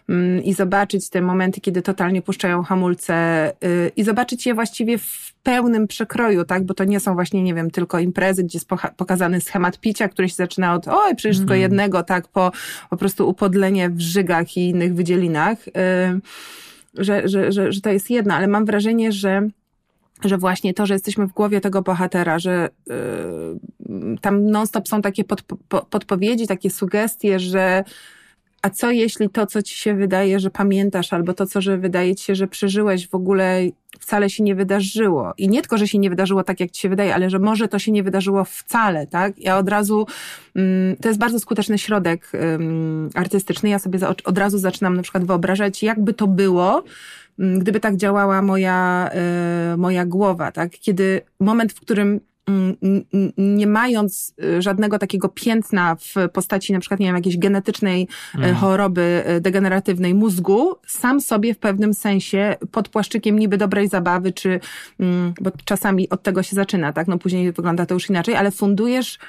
[0.10, 5.34] mm, i zobaczyć te momenty, kiedy totalnie puszczają hamulce y, i zobaczyć je właściwie w
[5.44, 6.66] pełnym przekroju, tak?
[6.66, 10.30] Bo to nie są właśnie, nie wiem, tylko imprezy, gdzie jest pokazany schemat picia, który
[10.30, 11.62] się zaczyna od oj, przecież tylko mm.
[11.62, 12.28] jednego, tak?
[12.28, 12.52] Po
[12.90, 15.68] po prostu upodlenie w żygach i innych wydzielinach.
[15.68, 15.72] Y,
[16.94, 19.50] że, że, że, że to jest jedna, ale mam wrażenie, że
[20.24, 25.24] że właśnie to, że jesteśmy w głowie tego bohatera, że yy, tam non-stop są takie
[25.24, 25.58] podpo
[25.90, 27.84] podpowiedzi, takie sugestie, że
[28.62, 32.16] a co jeśli to, co ci się wydaje, że pamiętasz, albo to, co że wydaje
[32.16, 33.62] ci się, że przeżyłeś, w ogóle
[34.00, 35.34] wcale się nie wydarzyło?
[35.38, 37.68] I nie tylko, że się nie wydarzyło tak, jak ci się wydaje, ale że może
[37.68, 39.40] to się nie wydarzyło wcale, tak?
[39.40, 40.08] Ja od razu,
[40.56, 42.32] mm, to jest bardzo skuteczny środek
[43.14, 43.70] artystyczny.
[43.70, 46.84] Ja sobie od razu zaczynam na przykład wyobrażać, jakby to było,
[47.40, 49.10] mm, gdyby tak działała moja,
[49.74, 50.72] y, moja głowa, tak?
[50.72, 52.20] Kiedy moment, w którym
[53.38, 58.56] nie mając y, żadnego takiego piętna w postaci na przykład, nie wiem, jakiejś genetycznej mm.
[58.56, 64.60] choroby y, degeneratywnej mózgu, sam sobie w pewnym sensie pod płaszczykiem niby dobrej zabawy, czy,
[65.00, 68.52] mm, bo czasami od tego się zaczyna, tak, no później wygląda to już inaczej, ale
[68.52, 69.20] fundujesz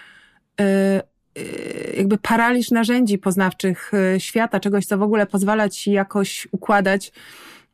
[1.96, 7.12] jakby paraliż narzędzi poznawczych świata, czegoś, co w ogóle pozwala ci jakoś układać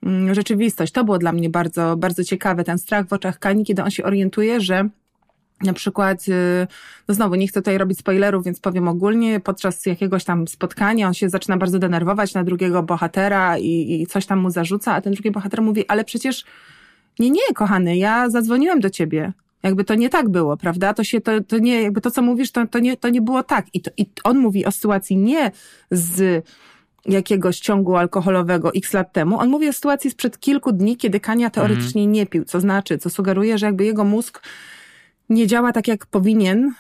[0.03, 0.93] mm, rzeczywistość.
[0.93, 4.05] To było dla mnie bardzo, bardzo ciekawe, ten strach w oczach Kani, kiedy on się
[4.05, 4.89] orientuje, że
[5.63, 6.67] na przykład, y,
[7.09, 11.15] no znowu nie chcę tutaj robić spoilerów, więc powiem ogólnie, podczas jakiegoś tam spotkania on
[11.15, 15.13] się zaczyna bardzo denerwować na drugiego bohatera i, i coś tam mu zarzuca, a ten
[15.13, 16.45] drugi bohater mówi, ale przecież
[17.19, 19.33] nie, nie, kochany, ja zadzwoniłem do ciebie.
[19.63, 20.95] Jakby to nie tak było, prawda?
[20.95, 23.43] To się, to, to nie, jakby to, co mówisz, to, to, nie, to nie było
[23.43, 23.67] tak.
[23.75, 25.51] I, to, I on mówi o sytuacji nie
[25.91, 26.45] z
[27.07, 29.39] jakiegoś ciągu alkoholowego x lat temu.
[29.39, 32.13] On mówi o sytuacji sprzed kilku dni, kiedy Kania teoretycznie mhm.
[32.13, 34.43] nie pił, co znaczy, co sugeruje, że jakby jego mózg
[35.29, 36.73] nie działa tak, jak powinien.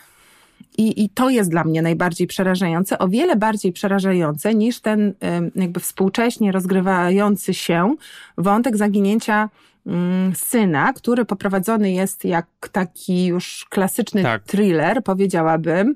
[0.78, 5.14] I, I to jest dla mnie najbardziej przerażające, o wiele bardziej przerażające niż ten
[5.54, 7.94] jakby współcześnie rozgrywający się
[8.38, 9.48] wątek zaginięcia
[9.86, 14.42] mm, syna, który poprowadzony jest jak taki już klasyczny tak.
[14.42, 15.94] thriller, powiedziałabym.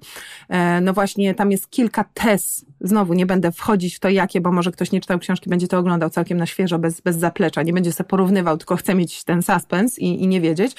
[0.49, 2.65] E, no właśnie, tam jest kilka tez.
[2.81, 5.79] Znowu nie będę wchodzić w to jakie, bo może ktoś nie czytał książki, będzie to
[5.79, 7.63] oglądał całkiem na świeżo, bez, bez zaplecza.
[7.63, 10.77] Nie będzie sobie porównywał, tylko chce mieć ten suspens i, i nie wiedzieć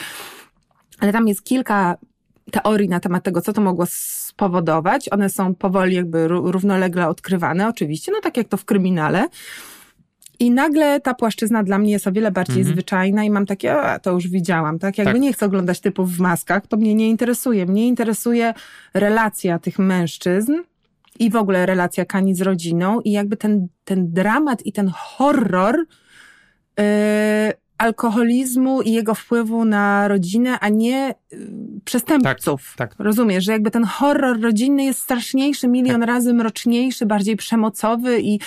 [1.02, 1.98] ale tam jest kilka
[2.52, 5.10] teorii na temat tego, co to mogło spowodować.
[5.12, 9.28] One są powoli jakby równolegle odkrywane, oczywiście, no tak jak to w kryminale.
[10.40, 12.74] I nagle ta płaszczyzna dla mnie jest o wiele bardziej mhm.
[12.74, 14.98] zwyczajna i mam takie, a to już widziałam, tak?
[14.98, 15.22] Jakby tak.
[15.22, 17.66] nie chcę oglądać typów w maskach, to mnie nie interesuje.
[17.66, 18.54] Mnie interesuje
[18.94, 20.54] relacja tych mężczyzn
[21.20, 25.78] i w ogóle relacja Kani z rodziną i jakby ten, ten dramat i ten horror
[26.78, 26.84] yy,
[27.82, 31.48] alkoholizmu i jego wpływu na rodzinę, a nie y,
[31.86, 32.74] przestępców.
[32.78, 33.06] Tak, tak.
[33.06, 36.08] Rozumiesz, że jakby ten horror rodzinny jest straszniejszy, milion tak.
[36.08, 38.40] razy mroczniejszy, bardziej przemocowy i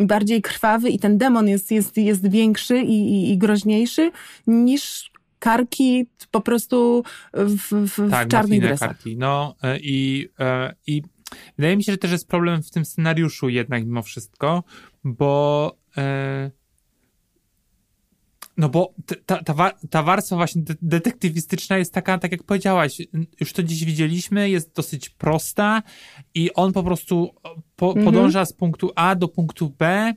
[0.00, 4.10] bardziej krwawy i ten demon jest, jest, jest większy i, i, i groźniejszy
[4.46, 8.88] niż karki po prostu w, w, tak, w czarnych dresach.
[8.88, 9.16] karki.
[9.16, 11.02] No e, i, e, i
[11.56, 14.64] wydaje mi się, że też jest problem w tym scenariuszu jednak mimo wszystko,
[15.04, 16.50] bo e,
[18.58, 18.94] no bo
[19.26, 23.02] ta, ta, ta warstwa właśnie detektywistyczna jest taka, tak jak powiedziałaś,
[23.40, 25.82] już to dziś widzieliśmy, jest dosyć prosta
[26.34, 27.34] i on po prostu
[27.76, 28.04] po, mhm.
[28.04, 30.14] podąża z punktu A do punktu B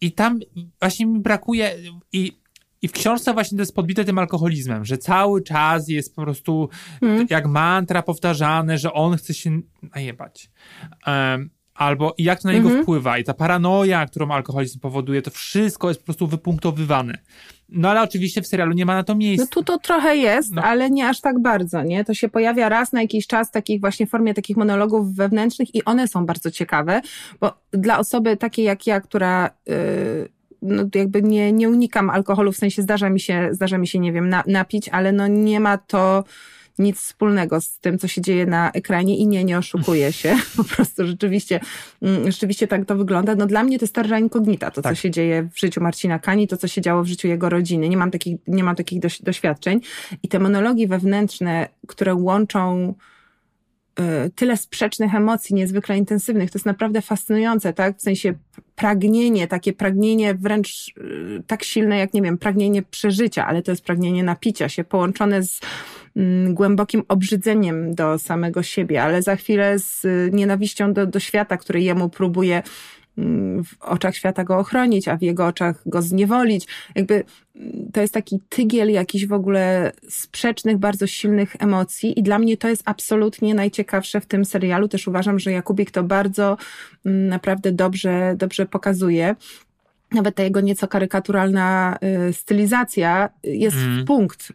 [0.00, 0.40] i tam
[0.80, 1.76] właśnie mi brakuje
[2.12, 2.40] i
[2.82, 6.68] i w książce właśnie to jest podbite tym alkoholizmem, że cały czas jest po prostu
[7.02, 7.26] mhm.
[7.30, 9.60] jak mantra powtarzane, że on chce się
[9.94, 10.50] najebać.
[11.06, 12.84] Um, albo jak to na niego mhm.
[12.84, 17.18] wpływa i ta paranoja, którą alkoholizm powoduje, to wszystko jest po prostu wypunktowywane.
[17.68, 19.44] No ale oczywiście w serialu nie ma na to miejsca.
[19.44, 20.62] No tu to trochę jest, no.
[20.62, 22.04] ale nie aż tak bardzo, nie?
[22.04, 25.84] To się pojawia raz na jakiś czas w takich właśnie formie takich monologów wewnętrznych i
[25.84, 27.00] one są bardzo ciekawe,
[27.40, 29.74] bo dla osoby takiej jak ja, która yy,
[30.62, 34.12] no jakby nie, nie unikam alkoholu, w sensie zdarza mi się, zdarza mi się, nie
[34.12, 36.24] wiem, na, napić, ale no nie ma to
[36.80, 40.36] nic wspólnego z tym, co się dzieje na ekranie i nie, nie oszukuję się.
[40.56, 41.60] Po prostu rzeczywiście,
[42.02, 43.34] mm, rzeczywiście tak to wygląda.
[43.34, 44.92] No dla mnie to jest terra incognita, to tak.
[44.92, 47.88] co się dzieje w życiu Marcina Kani, to co się działo w życiu jego rodziny.
[47.88, 49.80] Nie mam takich, nie mam takich doświadczeń.
[50.22, 52.94] I te monologi wewnętrzne, które łączą
[54.00, 56.50] y, tyle sprzecznych emocji, niezwykle intensywnych.
[56.50, 57.98] To jest naprawdę fascynujące, tak?
[57.98, 58.34] W sensie
[58.74, 63.84] pragnienie, takie pragnienie wręcz y, tak silne, jak nie wiem, pragnienie przeżycia, ale to jest
[63.84, 65.60] pragnienie napicia się, połączone z
[66.48, 71.80] głębokim obrzydzeniem do samego siebie, ale za chwilę z y, nienawiścią do, do świata, który
[71.80, 72.62] jemu próbuje
[73.18, 76.66] mm, w oczach świata go ochronić, a w jego oczach go zniewolić.
[76.94, 77.24] Jakby
[77.56, 82.56] mm, to jest taki tygiel jakichś w ogóle sprzecznych, bardzo silnych emocji i dla mnie
[82.56, 84.88] to jest absolutnie najciekawsze w tym serialu.
[84.88, 86.56] Też uważam, że Jakubik to bardzo
[87.04, 89.34] naprawdę dobrze, dobrze pokazuje
[90.12, 94.02] nawet ta jego nieco karykaturalna y, stylizacja jest mm.
[94.02, 94.52] w punkt,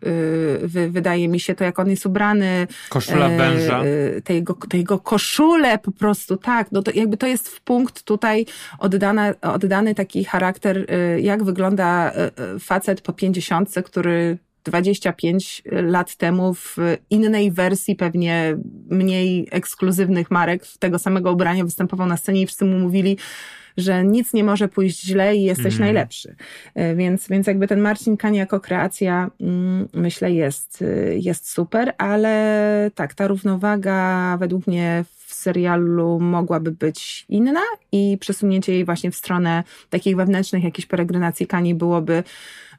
[0.76, 2.68] y, wydaje mi się, to jak on jest ubrany.
[2.90, 3.82] Koszula y, węża.
[4.24, 8.04] Te jego, te jego koszule po prostu, tak, no to jakby to jest w punkt
[8.04, 8.46] tutaj
[8.80, 10.86] oddana, oddany taki charakter,
[11.22, 12.12] jak wygląda
[12.60, 16.78] facet po pięćdziesiątce, który 25 lat temu w
[17.10, 18.58] innej wersji, pewnie
[18.90, 23.18] mniej ekskluzywnych marek tego samego ubrania występował na scenie i wszyscy mu mówili,
[23.78, 25.80] że nic nie może pójść źle i jesteś mm.
[25.80, 26.36] najlepszy.
[26.76, 31.94] E, więc, więc jakby ten Marcin Kań jako kreacja mm, myślę jest, e, jest super,
[31.98, 37.62] ale tak, ta równowaga według mnie w serialu mogłaby być inna
[37.92, 42.24] i przesunięcie jej właśnie w stronę takich wewnętrznych jakichś peregrinacji Kani byłoby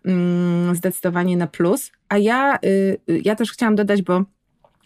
[0.04, 1.92] mm, zdecydowanie na plus.
[2.08, 2.68] A ja, y,
[3.10, 4.24] y, ja też chciałam dodać, bo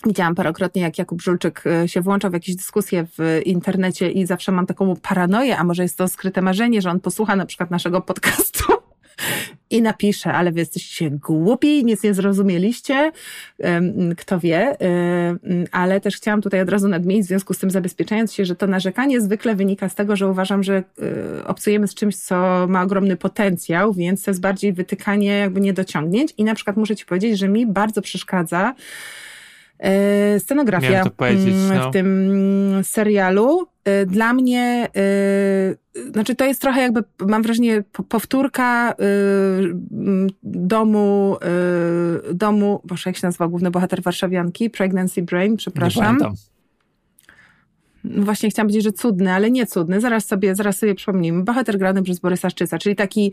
[0.06, 4.52] Widziałam parokrotnie, jak Jakub Żulczyk e, się włączał w jakieś dyskusje w internecie i zawsze
[4.52, 8.00] mam taką paranoję, a może jest to skryte marzenie, że on posłucha na przykład naszego
[8.00, 8.64] podcastu
[9.70, 13.12] i napisze, ale wy jesteście głupi, nic nie zrozumieliście,
[14.16, 14.76] kto wie,
[15.72, 18.66] ale też chciałam tutaj od razu nadmienić, w związku z tym zabezpieczając się, że to
[18.66, 23.16] narzekanie zwykle wynika z tego, że uważam, że e, obcujemy z czymś, co ma ogromny
[23.16, 27.48] potencjał, więc to jest bardziej wytykanie jakby niedociągnięć i na przykład muszę ci powiedzieć, że
[27.48, 28.74] mi bardzo przeszkadza,
[30.38, 31.90] scenografia mm, no.
[31.90, 32.30] w tym
[32.82, 33.66] serialu.
[33.84, 38.94] E, dla mnie, e, znaczy to jest trochę jakby, mam wrażenie, powtórka
[40.42, 41.36] domu,
[42.34, 44.70] domu, boże, jak się nazywa główny bohater warszawianki?
[44.70, 46.18] Pregnancy Brain, przepraszam.
[48.04, 50.00] No właśnie chciałam powiedzieć, że cudny, ale nie cudny.
[50.00, 51.44] Zaraz sobie, zaraz sobie przypomnijmy.
[51.44, 53.32] Bohater grany przez Borysa Szczyca, czyli taki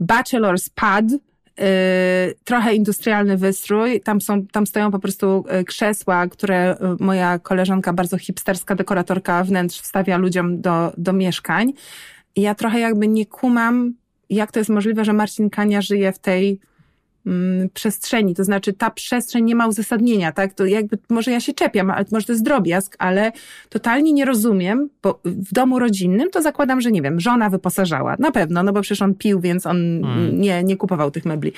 [0.00, 1.04] bachelor's pad,
[2.44, 4.00] trochę industrialny wystrój.
[4.00, 9.44] Tam, są, tam stoją po prostu y, krzesła, które y, moja koleżanka, bardzo hipsterska dekoratorka
[9.44, 11.72] wnętrz wstawia ludziom do, do mieszkań.
[12.36, 13.94] I ja trochę jakby nie kumam,
[14.30, 16.60] jak to jest możliwe, że Marcin Kania żyje w tej
[17.74, 20.54] przestrzeni, to znaczy ta przestrzeń nie ma uzasadnienia, tak?
[20.54, 23.32] To jakby, może ja się czepiam, ale może to jest drobiazg, ale
[23.68, 28.30] totalnie nie rozumiem, bo w domu rodzinnym to zakładam, że nie wiem, żona wyposażała, na
[28.30, 30.40] pewno, no bo przecież on pił, więc on hmm.
[30.40, 31.52] nie, nie kupował tych mebli.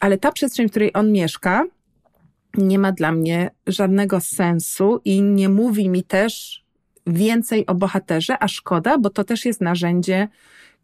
[0.00, 1.64] Ale ta przestrzeń, w której on mieszka,
[2.54, 6.64] nie ma dla mnie żadnego sensu i nie mówi mi też
[7.06, 10.28] więcej o bohaterze, a szkoda, bo to też jest narzędzie,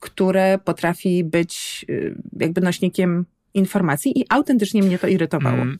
[0.00, 5.62] które potrafi być y, jakby nośnikiem informacji i autentycznie mnie to irytowało.
[5.62, 5.78] Mm.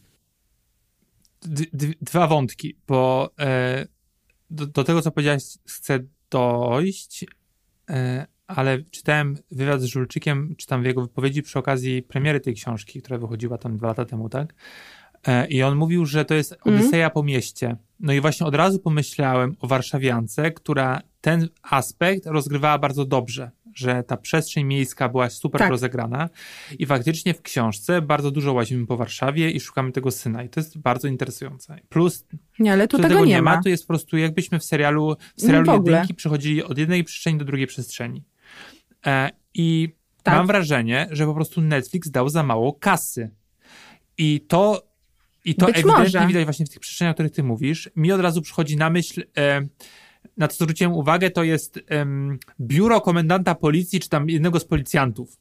[2.01, 3.87] Dwa wątki, bo e,
[4.51, 5.99] do, do, tego, co powiedziałeś, chcę
[6.31, 7.25] dojść,
[7.91, 13.03] e, ale czytałem wywiad z Żulczykiem, czytam w jego wypowiedzi przy okazji premiery tej książki,
[13.03, 14.55] która wychodziła tam dwa lata temu, tak?
[15.27, 16.77] E, I on mówił, że to jest mhm.
[16.77, 17.15] Odyseja mm.
[17.15, 17.77] po mieście.
[18.01, 24.03] No i właśnie od razu pomyślałem o Warszawiance, która ten aspekt rozgrywała bardzo dobrze, że
[24.03, 25.71] ta przestrzeń miejska była super tak.
[25.71, 26.29] rozegrana
[26.79, 30.61] i faktycznie w książce bardzo dużo łazimy po Warszawie i szukamy tego syna i to
[30.61, 31.79] jest bardzo interesujące.
[31.89, 32.27] Plus,
[32.59, 33.63] nie, ale tu tego, tego, nie ma.
[33.63, 37.39] To jest po prostu jakbyśmy w serialu, w serialu w jedynki przechodzili od jednej przestrzeni
[37.39, 38.25] do drugiej przestrzeni.
[39.07, 40.35] E, I tak.
[40.35, 43.31] mam wrażenie, że po prostu Netflix dał za mało kasy.
[44.19, 44.95] I to
[45.45, 46.27] i to Być ewidentnie może.
[46.27, 47.91] widać właśnie w tych przestrzeniach, o których ty mówisz.
[47.97, 49.67] Mi od razu przychodzi na myśl, e,
[50.37, 52.07] na co zwróciłem uwagę, to jest e,
[52.61, 55.37] biuro komendanta policji, czy tam jednego z policjantów,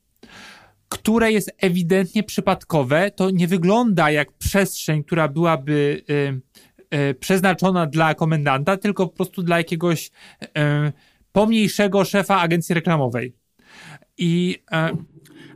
[0.89, 3.11] które jest ewidentnie przypadkowe.
[3.11, 9.57] To nie wygląda jak przestrzeń, która byłaby e przeznaczona dla komendanta, tylko po prostu dla
[9.57, 10.11] jakiegoś
[10.57, 10.91] e,
[11.31, 13.33] pomniejszego szefa agencji reklamowej.
[14.17, 14.63] I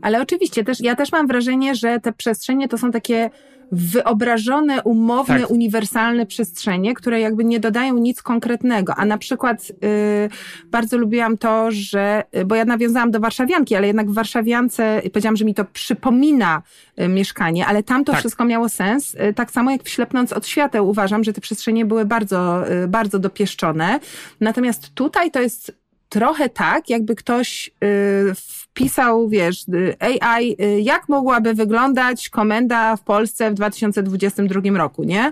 [0.01, 3.29] ale oczywiście też ja też mam wrażenie, że te przestrzenie to są takie
[3.71, 5.51] wyobrażone, umowne, tak.
[5.51, 8.95] uniwersalne przestrzenie, które jakby nie dodają nic konkretnego.
[8.95, 10.29] A na przykład y,
[10.65, 15.37] bardzo lubiłam to, że, y, bo ja nawiązałam do warszawianki, ale jednak w warszawiance powiedziałam,
[15.37, 16.61] że mi to przypomina
[17.01, 18.19] y, mieszkanie, ale tam to tak.
[18.19, 19.15] wszystko miało sens.
[19.15, 22.87] Y, tak samo jak w Ślepnąc od świateł uważam, że te przestrzenie były bardzo, y,
[22.87, 23.99] bardzo dopieszczone.
[24.41, 25.71] Natomiast tutaj to jest
[26.09, 28.33] trochę tak, jakby ktoś y,
[28.77, 29.65] wpisał, wiesz,
[29.99, 35.31] AI, y, jak mogłaby wyglądać komenda w Polsce w 2022 roku, nie?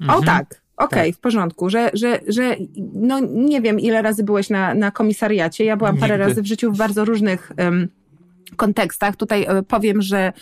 [0.00, 0.18] Mhm.
[0.18, 0.60] O tak.
[0.76, 1.16] Okej, okay, tak.
[1.16, 2.56] w porządku, że, że, że
[2.94, 5.64] no nie wiem, ile razy byłeś na, na komisariacie.
[5.64, 6.08] Ja byłam Nigdy.
[6.08, 7.88] parę razy w życiu w bardzo różnych um,
[8.56, 9.16] kontekstach.
[9.16, 10.32] Tutaj e, powiem, że,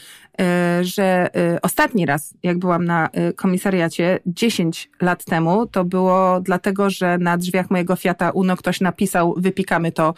[0.40, 6.90] e, że e, ostatni raz, jak byłam na komisariacie 10 lat temu, to było dlatego,
[6.90, 10.14] że na drzwiach mojego Fiata Uno ktoś napisał wypikamy to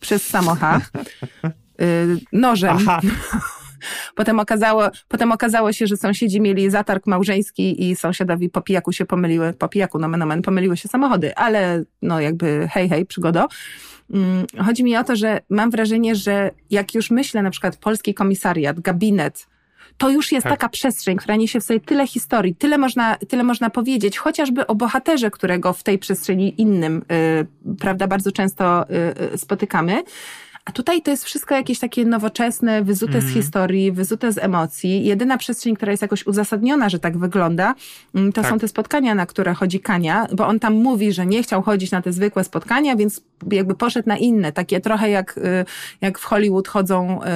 [0.00, 0.80] przez samocha
[2.32, 2.76] nożem.
[2.80, 3.00] Aha.
[4.14, 9.06] Potem okazało, potem okazało się, że sąsiedzi mieli zatarg małżeński i sąsiadowi po pijaku się
[9.06, 13.48] pomyliły, po pijaku, no men, pomyliły się samochody, ale no jakby hej, hej, przygodo.
[14.10, 18.14] Mm, chodzi mi o to, że mam wrażenie, że jak już myślę na przykład polski
[18.14, 19.46] komisariat, gabinet,
[19.98, 20.52] to już jest tak.
[20.52, 24.74] taka przestrzeń, która niesie w sobie tyle historii, tyle można, tyle można powiedzieć, chociażby o
[24.74, 27.04] bohaterze, którego w tej przestrzeni innym,
[27.64, 28.84] yy, prawda, bardzo często
[29.30, 30.02] yy, spotykamy.
[30.64, 33.22] A tutaj to jest wszystko jakieś takie nowoczesne, wyzute mm.
[33.22, 33.42] z mhm.
[33.42, 35.04] historii, wyzute z emocji.
[35.04, 37.74] Jedyna przestrzeń, która jest jakoś uzasadniona, że tak wygląda,
[38.14, 38.50] mm, to tak.
[38.50, 41.90] są te spotkania, na które chodzi Kania, bo on tam mówi, że nie chciał chodzić
[41.90, 45.64] na te zwykłe spotkania, więc jakby poszedł na inne, takie trochę jak, y,
[46.00, 47.26] jak w Hollywood chodzą y,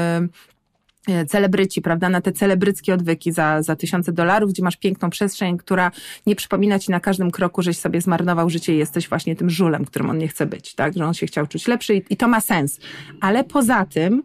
[1.29, 5.91] celebryci, prawda, na te celebryckie odwyki za, za tysiące dolarów, gdzie masz piękną przestrzeń, która
[6.27, 9.85] nie przypomina ci na każdym kroku, żeś sobie zmarnował życie i jesteś właśnie tym żulem,
[9.85, 12.29] którym on nie chce być, tak, że on się chciał czuć lepszy i, i to
[12.29, 12.81] ma sens.
[13.21, 14.23] Ale poza tym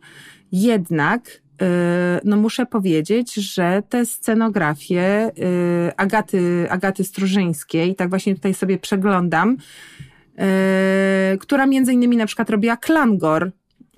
[0.51, 1.67] jednak yy,
[2.23, 9.57] no muszę powiedzieć, że te scenografie yy, Agaty, Agaty Strużyńskiej, tak właśnie tutaj sobie przeglądam,
[10.37, 10.45] yy,
[11.37, 13.51] która między innymi na przykład robiła Klangor,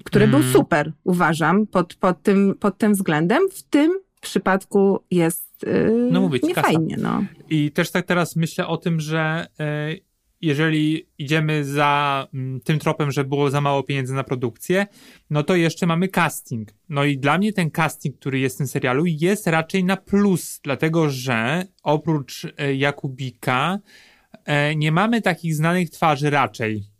[0.05, 0.51] który był mm.
[0.51, 3.49] super, uważam, pod, pod, tym, pod tym względem.
[3.51, 6.97] W tym przypadku jest yy, no mówię, niefajnie.
[6.97, 7.23] No.
[7.49, 9.99] I też tak teraz myślę o tym, że yy,
[10.41, 14.87] jeżeli idziemy za yy, tym tropem, że było za mało pieniędzy na produkcję,
[15.29, 16.69] no to jeszcze mamy casting.
[16.89, 20.59] No i dla mnie ten casting, który jest w tym serialu, jest raczej na plus,
[20.63, 23.79] dlatego że oprócz yy, Jakubika
[24.47, 26.94] yy, nie mamy takich znanych twarzy raczej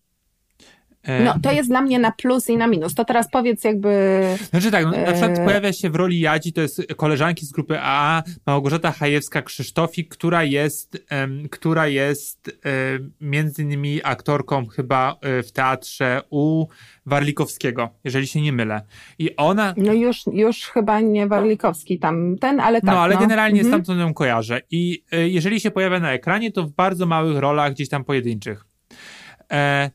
[1.24, 2.96] no, to jest dla mnie na plus i na minus.
[2.96, 4.22] To teraz powiedz jakby...
[4.50, 7.52] Znaczy tak, no, na przykład e, pojawia się w roli Jadzi, to jest koleżanki z
[7.52, 11.06] grupy AA, Małgorzata Hajewska-Krzysztofik, która jest,
[11.52, 16.66] która jest um, między innymi aktorką chyba w teatrze u
[17.06, 18.82] Warlikowskiego, jeżeli się nie mylę.
[19.20, 19.74] I ona...
[19.78, 22.96] No już, już chyba nie Warlikowski tam ten, ale tak.
[22.96, 23.22] No, ale no.
[23.22, 23.74] generalnie mhm.
[23.74, 24.62] stamtąd ją kojarzę.
[24.72, 28.66] I jeżeli się pojawia na ekranie, to w bardzo małych rolach, gdzieś tam pojedynczych.
[29.52, 29.92] E,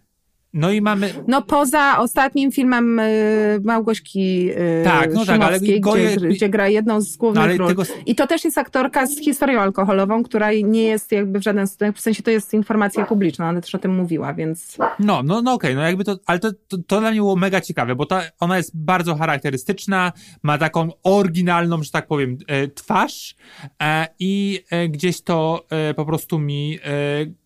[0.53, 1.15] no i mamy.
[1.29, 6.49] No poza ostatnim filmem y, Małgośki y, Tak, no tak, ale Szymowskiej, Goje- gdzie, gdzie
[6.49, 7.69] gra jedną z głównych No, ról.
[7.69, 11.67] tego- I to też jest aktorka z historią alkoholową, która nie jest jakby w żaden
[11.95, 15.53] w sensie to jest informacja publiczna, ona też o tym mówiła, więc No, no, no
[15.53, 18.23] okej, no jakby to, ale to, to, to dla mnie było mega ciekawe, bo ta,
[18.41, 23.35] ona jest bardzo charakterystyczna, ma taką oryginalną, że tak powiem, e, twarz
[23.83, 26.79] e, i e, gdzieś to po prostu mi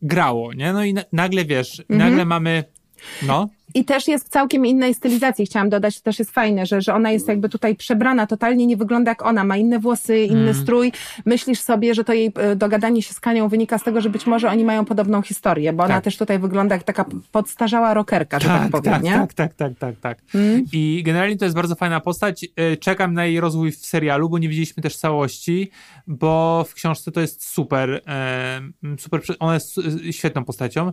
[0.02, 0.72] grało, nie?
[0.72, 1.98] No i na, nagle wiesz, Mhm.
[2.10, 2.64] nagle mamy,
[3.22, 6.80] no, I też jest w całkiem innej stylizacji, chciałam dodać, to też jest fajne, że,
[6.82, 10.40] że ona jest jakby tutaj przebrana, totalnie nie wygląda jak ona, ma inne włosy, inny
[10.50, 10.54] Mm.
[10.54, 10.92] strój.
[11.26, 14.26] Myślisz sobie, że to jej e, dogadanie się z Kanią wynika z tego, że być
[14.26, 16.04] może oni mają podobną historię, bo ona Tak.
[16.04, 19.12] też tutaj wygląda jak taka podstarzała rockerka, że tak, powiem, tak, nie?
[19.12, 20.18] tak, tak, tak, tak, tak.
[20.72, 22.46] I generalnie to jest bardzo fajna postać.
[22.56, 25.70] E, Czekam na jej rozwój w serialu, bo nie widzieliśmy też całości,
[26.06, 28.60] bo w książce to jest super, e,
[28.98, 30.92] super, ona jest świetną postacią.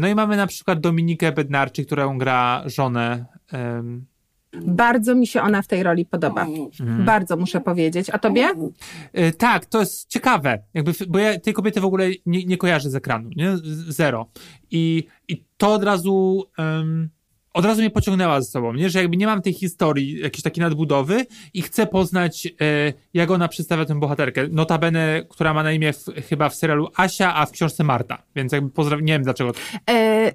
[0.00, 3.24] No i mamy na przykład Dominikę Bednarczyk, którą gra żonę.
[3.52, 4.06] em,
[4.66, 6.42] Bardzo mi się ona w tej roli podoba.
[6.46, 7.04] Mhm.
[7.04, 8.10] Bardzo muszę powiedzieć.
[8.12, 8.48] A tobie?
[9.12, 12.90] E, Tak, to jest ciekawe, jakby, bo ja tej kobiety w ogóle nie, nie kojarzę
[12.90, 13.56] z ekranu, nie?
[13.88, 14.26] Zero.
[14.70, 17.08] I, i to od razu, em,
[17.54, 18.90] od razu mnie pociągnęła ze sobą, nie?
[18.90, 23.48] Że jakby nie mam tej historii, jakiejś takiej nadbudowy i chcę poznać, e, jak ona
[23.48, 24.48] przedstawia tę bohaterkę.
[24.48, 28.22] Notabene, która ma na imię w, chyba w serialu Asia, a w książce Marta.
[28.36, 29.52] Więc jakby pozdrawiam, nie wiem dlaczego.
[29.90, 30.32] E,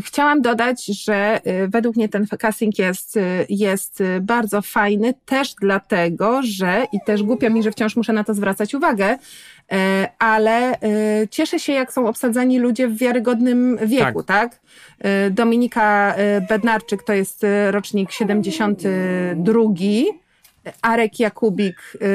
[0.00, 5.54] Chciałam dodać, że e, według mnie ten casting jest, e, jest e, bardzo fajny, też
[5.60, 9.18] dlatego, że, i też głupio mi, że wciąż muszę na to zwracać uwagę,
[9.72, 10.78] e, ale
[11.30, 14.60] cieszę się, jak są obsadzani ludzie w wiarygodnym wieku, tak?
[14.98, 16.14] E, Dominika
[16.48, 19.60] Bednarczyk to jest rocznik 72.
[20.82, 22.08] Arek Jakubik, yy,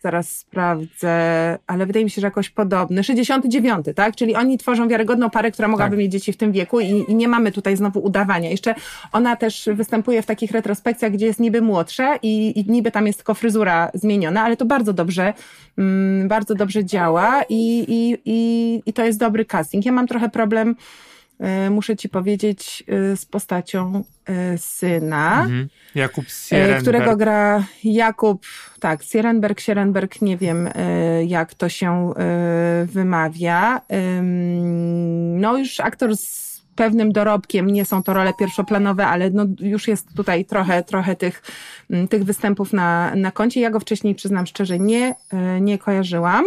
[0.00, 3.04] zaraz sprawdzę, ale wydaje mi się, że jakoś podobny.
[3.04, 4.16] 69, tak?
[4.16, 5.98] Czyli oni tworzą wiarygodną parę, która mogłaby Tak.
[5.98, 8.50] mieć dzieci w tym wieku i, i nie mamy tutaj znowu udawania.
[8.50, 8.74] Jeszcze
[9.12, 13.18] ona też występuje w takich retrospekcjach, gdzie jest niby młodsza i, i niby tam jest
[13.18, 15.32] tylko fryzura zmieniona, ale to bardzo dobrze,
[15.78, 19.86] mm, bardzo dobrze działa i, i, i, i to jest dobry casting.
[19.86, 20.76] Ja mam trochę problem,
[21.70, 25.40] muszę ci powiedzieć, yy, z postacią yy, syna.
[25.42, 25.68] Mhm.
[25.94, 26.82] Jakub E, Sierenberg.
[26.82, 28.46] którego gra Jakub,
[28.80, 33.80] tak, Sierenberg, Sierenberg, nie wiem e, jak to się e, wymawia.
[34.18, 39.88] Ym, No już aktor z pewnym dorobkiem, nie są to role pierwszoplanowe, ale no już
[39.88, 41.42] jest tutaj trochę, trochę tych,
[42.10, 43.60] tych występów na, na koncie.
[43.60, 46.44] Ja go wcześniej, przyznam szczerze, nie, e, nie kojarzyłam.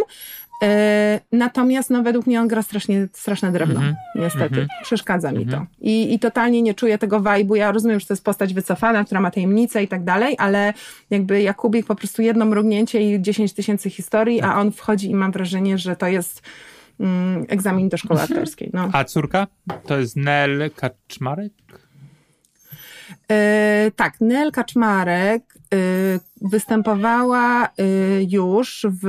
[0.63, 3.95] E, Natomiast no, według mnie on gra strasznie, straszne drewno, Mhm.
[4.15, 4.45] niestety.
[4.61, 4.67] Mhm.
[4.83, 5.65] Przeszkadza mi to.
[5.81, 7.55] I, I totalnie nie czuję tego vibe'u.
[7.55, 10.73] Ja rozumiem, że to jest postać wycofana, która ma tajemnicę i tak dalej, ale
[11.09, 15.31] jakby Jakubik po prostu jedno mrugnięcie i 10 tysięcy historii, a on wchodzi i mam
[15.31, 16.41] wrażenie, że to jest
[16.99, 18.69] mm, egzamin do szkoły aktorskiej.
[18.73, 18.89] No.
[18.93, 19.47] A córka?
[19.85, 21.53] To jest Nel Kaczmarek?
[23.31, 25.43] E, tak, Nel Kaczmarek
[25.73, 25.77] e,
[26.41, 27.69] występowała e,
[28.29, 29.05] już w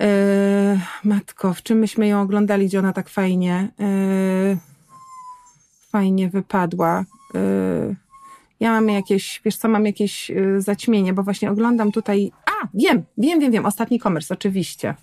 [0.00, 4.56] e, Matko, w czym myśmy ją oglądali, gdzie ona tak fajnie e,
[5.92, 7.04] fajnie wypadła.
[7.34, 7.40] E,
[8.60, 13.40] ja mam jakieś, wiesz co, mam jakieś zaćmienie, bo właśnie oglądam tutaj, a, wiem, wiem,
[13.40, 14.94] wiem, wiem, Ostatni Commerce, oczywiście.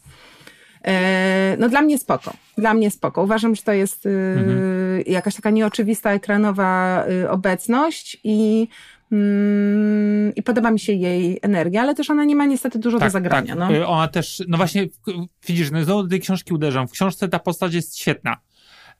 [1.57, 2.33] No dla mnie spoko.
[2.57, 3.23] Dla mnie spoko.
[3.23, 8.67] Uważam, że to jest y, jakaś taka nieoczywista ekranowa obecność i,
[9.11, 13.09] mm, i podoba mi się jej energia, ale też ona nie ma niestety dużo do
[13.09, 13.55] zagrania.
[13.55, 13.69] Tak.
[13.69, 13.75] No.
[13.75, 14.87] Y, Ona też, no właśnie,
[15.47, 16.87] widzisz, no znowu do tej książki uderzam.
[16.87, 18.37] W książce ta postać jest świetna.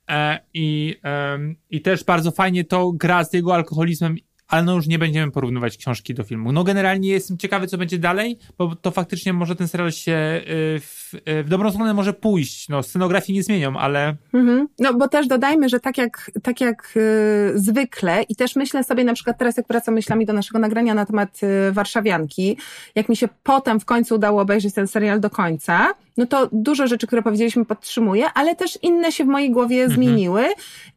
[0.08, 4.16] E, i, em, I też bardzo fajnie to gra z jego alkoholizmem,
[4.48, 6.52] ale no już nie będziemy porównywać książki do filmu.
[6.52, 10.80] No generalnie jestem ciekawy, co będzie dalej, bo to faktycznie może ten serial się y,
[10.80, 12.68] w, y, w dobrą stronę może pójść.
[12.68, 14.68] No scenografii nie zmienią, ale Mhm.
[14.78, 19.04] No bo też dodajmy, że tak jak, tak jak y, zwykle i też myślę sobie
[19.04, 22.56] na przykład teraz, jak wracam myślami do naszego nagrania na temat y, Warszawianki,
[22.94, 26.86] jak mi się potem w końcu udało obejrzeć ten serial do końca, no to dużo
[26.86, 30.44] rzeczy, które powiedzieliśmy podtrzymuję, ale też inne się w mojej głowie zmieniły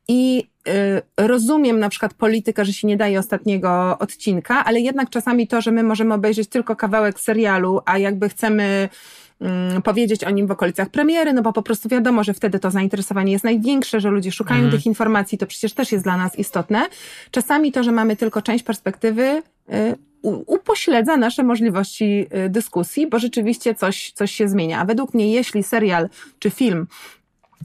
[0.07, 0.50] i
[1.17, 5.71] rozumiem na przykład politykę, że się nie daje ostatniego odcinka, ale jednak czasami to, że
[5.71, 8.89] my możemy obejrzeć tylko kawałek serialu, a jakby chcemy
[9.41, 12.71] mm, powiedzieć o nim w okolicach premiery, no bo po prostu wiadomo, że wtedy to
[12.71, 16.87] zainteresowanie jest największe, że ludzie szukają tych informacji, to przecież też jest dla nas istotne.
[17.31, 19.41] Czasami to, że mamy tylko część perspektywy,
[19.73, 19.95] y,
[20.45, 24.79] upośledza nasze możliwości y, dyskusji, bo rzeczywiście coś, coś się zmienia.
[24.79, 26.09] A według mnie, jeśli serial
[26.39, 26.87] czy film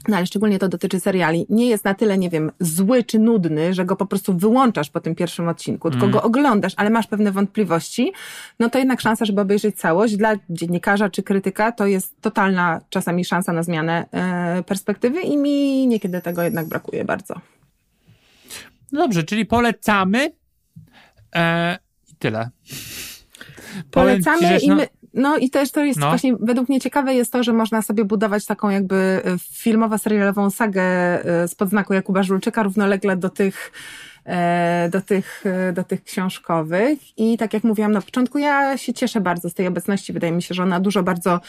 [0.07, 3.73] no ale szczególnie to dotyczy seriali, nie jest na tyle, nie wiem, zły czy nudny,
[3.73, 7.31] że go po prostu wyłączasz po tym pierwszym odcinku, tylko go oglądasz, ale masz pewne
[7.31, 8.13] wątpliwości,
[8.59, 13.25] no to jednak szansa, żeby obejrzeć całość dla dziennikarza czy krytyka, to jest totalna czasami
[13.25, 17.35] szansa na zmianę e, perspektywy i mi niekiedy tego jednak brakuje bardzo.
[18.91, 20.31] No dobrze, czyli polecamy
[21.35, 21.77] e,
[22.07, 22.49] i tyle.
[22.63, 24.87] Ci, Polecamy że i no- my,
[25.17, 26.09] no i też to jest No.
[26.09, 30.81] właśnie, według mnie ciekawe jest to, że można sobie budować taką jakby e, filmowo-serialową sagę
[30.83, 33.71] e, spod znaku Jakuba Żulczyka równolegle do tych
[34.25, 35.43] e, do tych,
[35.73, 39.67] do tych książkowych i tak jak mówiłam na początku, ja się cieszę bardzo z tej
[39.67, 40.13] obecności.
[40.13, 41.39] Wydaje mi się, że ona dużo bardzo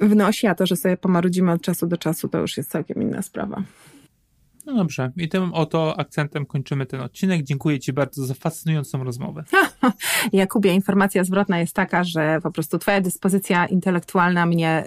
[0.00, 3.22] wnosi, a to, że sobie pomarudzimy od czasu do czasu, to już jest całkiem inna
[3.22, 3.62] sprawa.
[4.66, 7.42] No dobrze, i tym oto akcentem kończymy ten odcinek.
[7.42, 9.44] Dziękuję Ci bardzo za fascynującą rozmowę.
[10.32, 14.84] Jakubie, informacja zwrotna jest taka, że po prostu twoja dyspozycja intelektualna mnie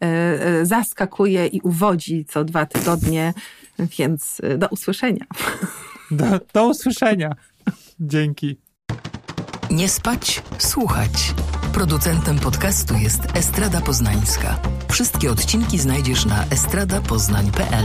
[0.00, 3.34] y, y, y, zaskakuje i uwodzi co dwa tygodnie,
[3.98, 5.24] więc y, do usłyszenia.
[6.10, 7.32] Do, do usłyszenia.
[8.00, 8.56] Dzięki.
[9.70, 11.34] Nie spać, słuchać.
[11.72, 14.58] Producentem podcastu jest Estrada Poznańska.
[14.90, 17.84] Wszystkie odcinki znajdziesz na estradapoznań.pl.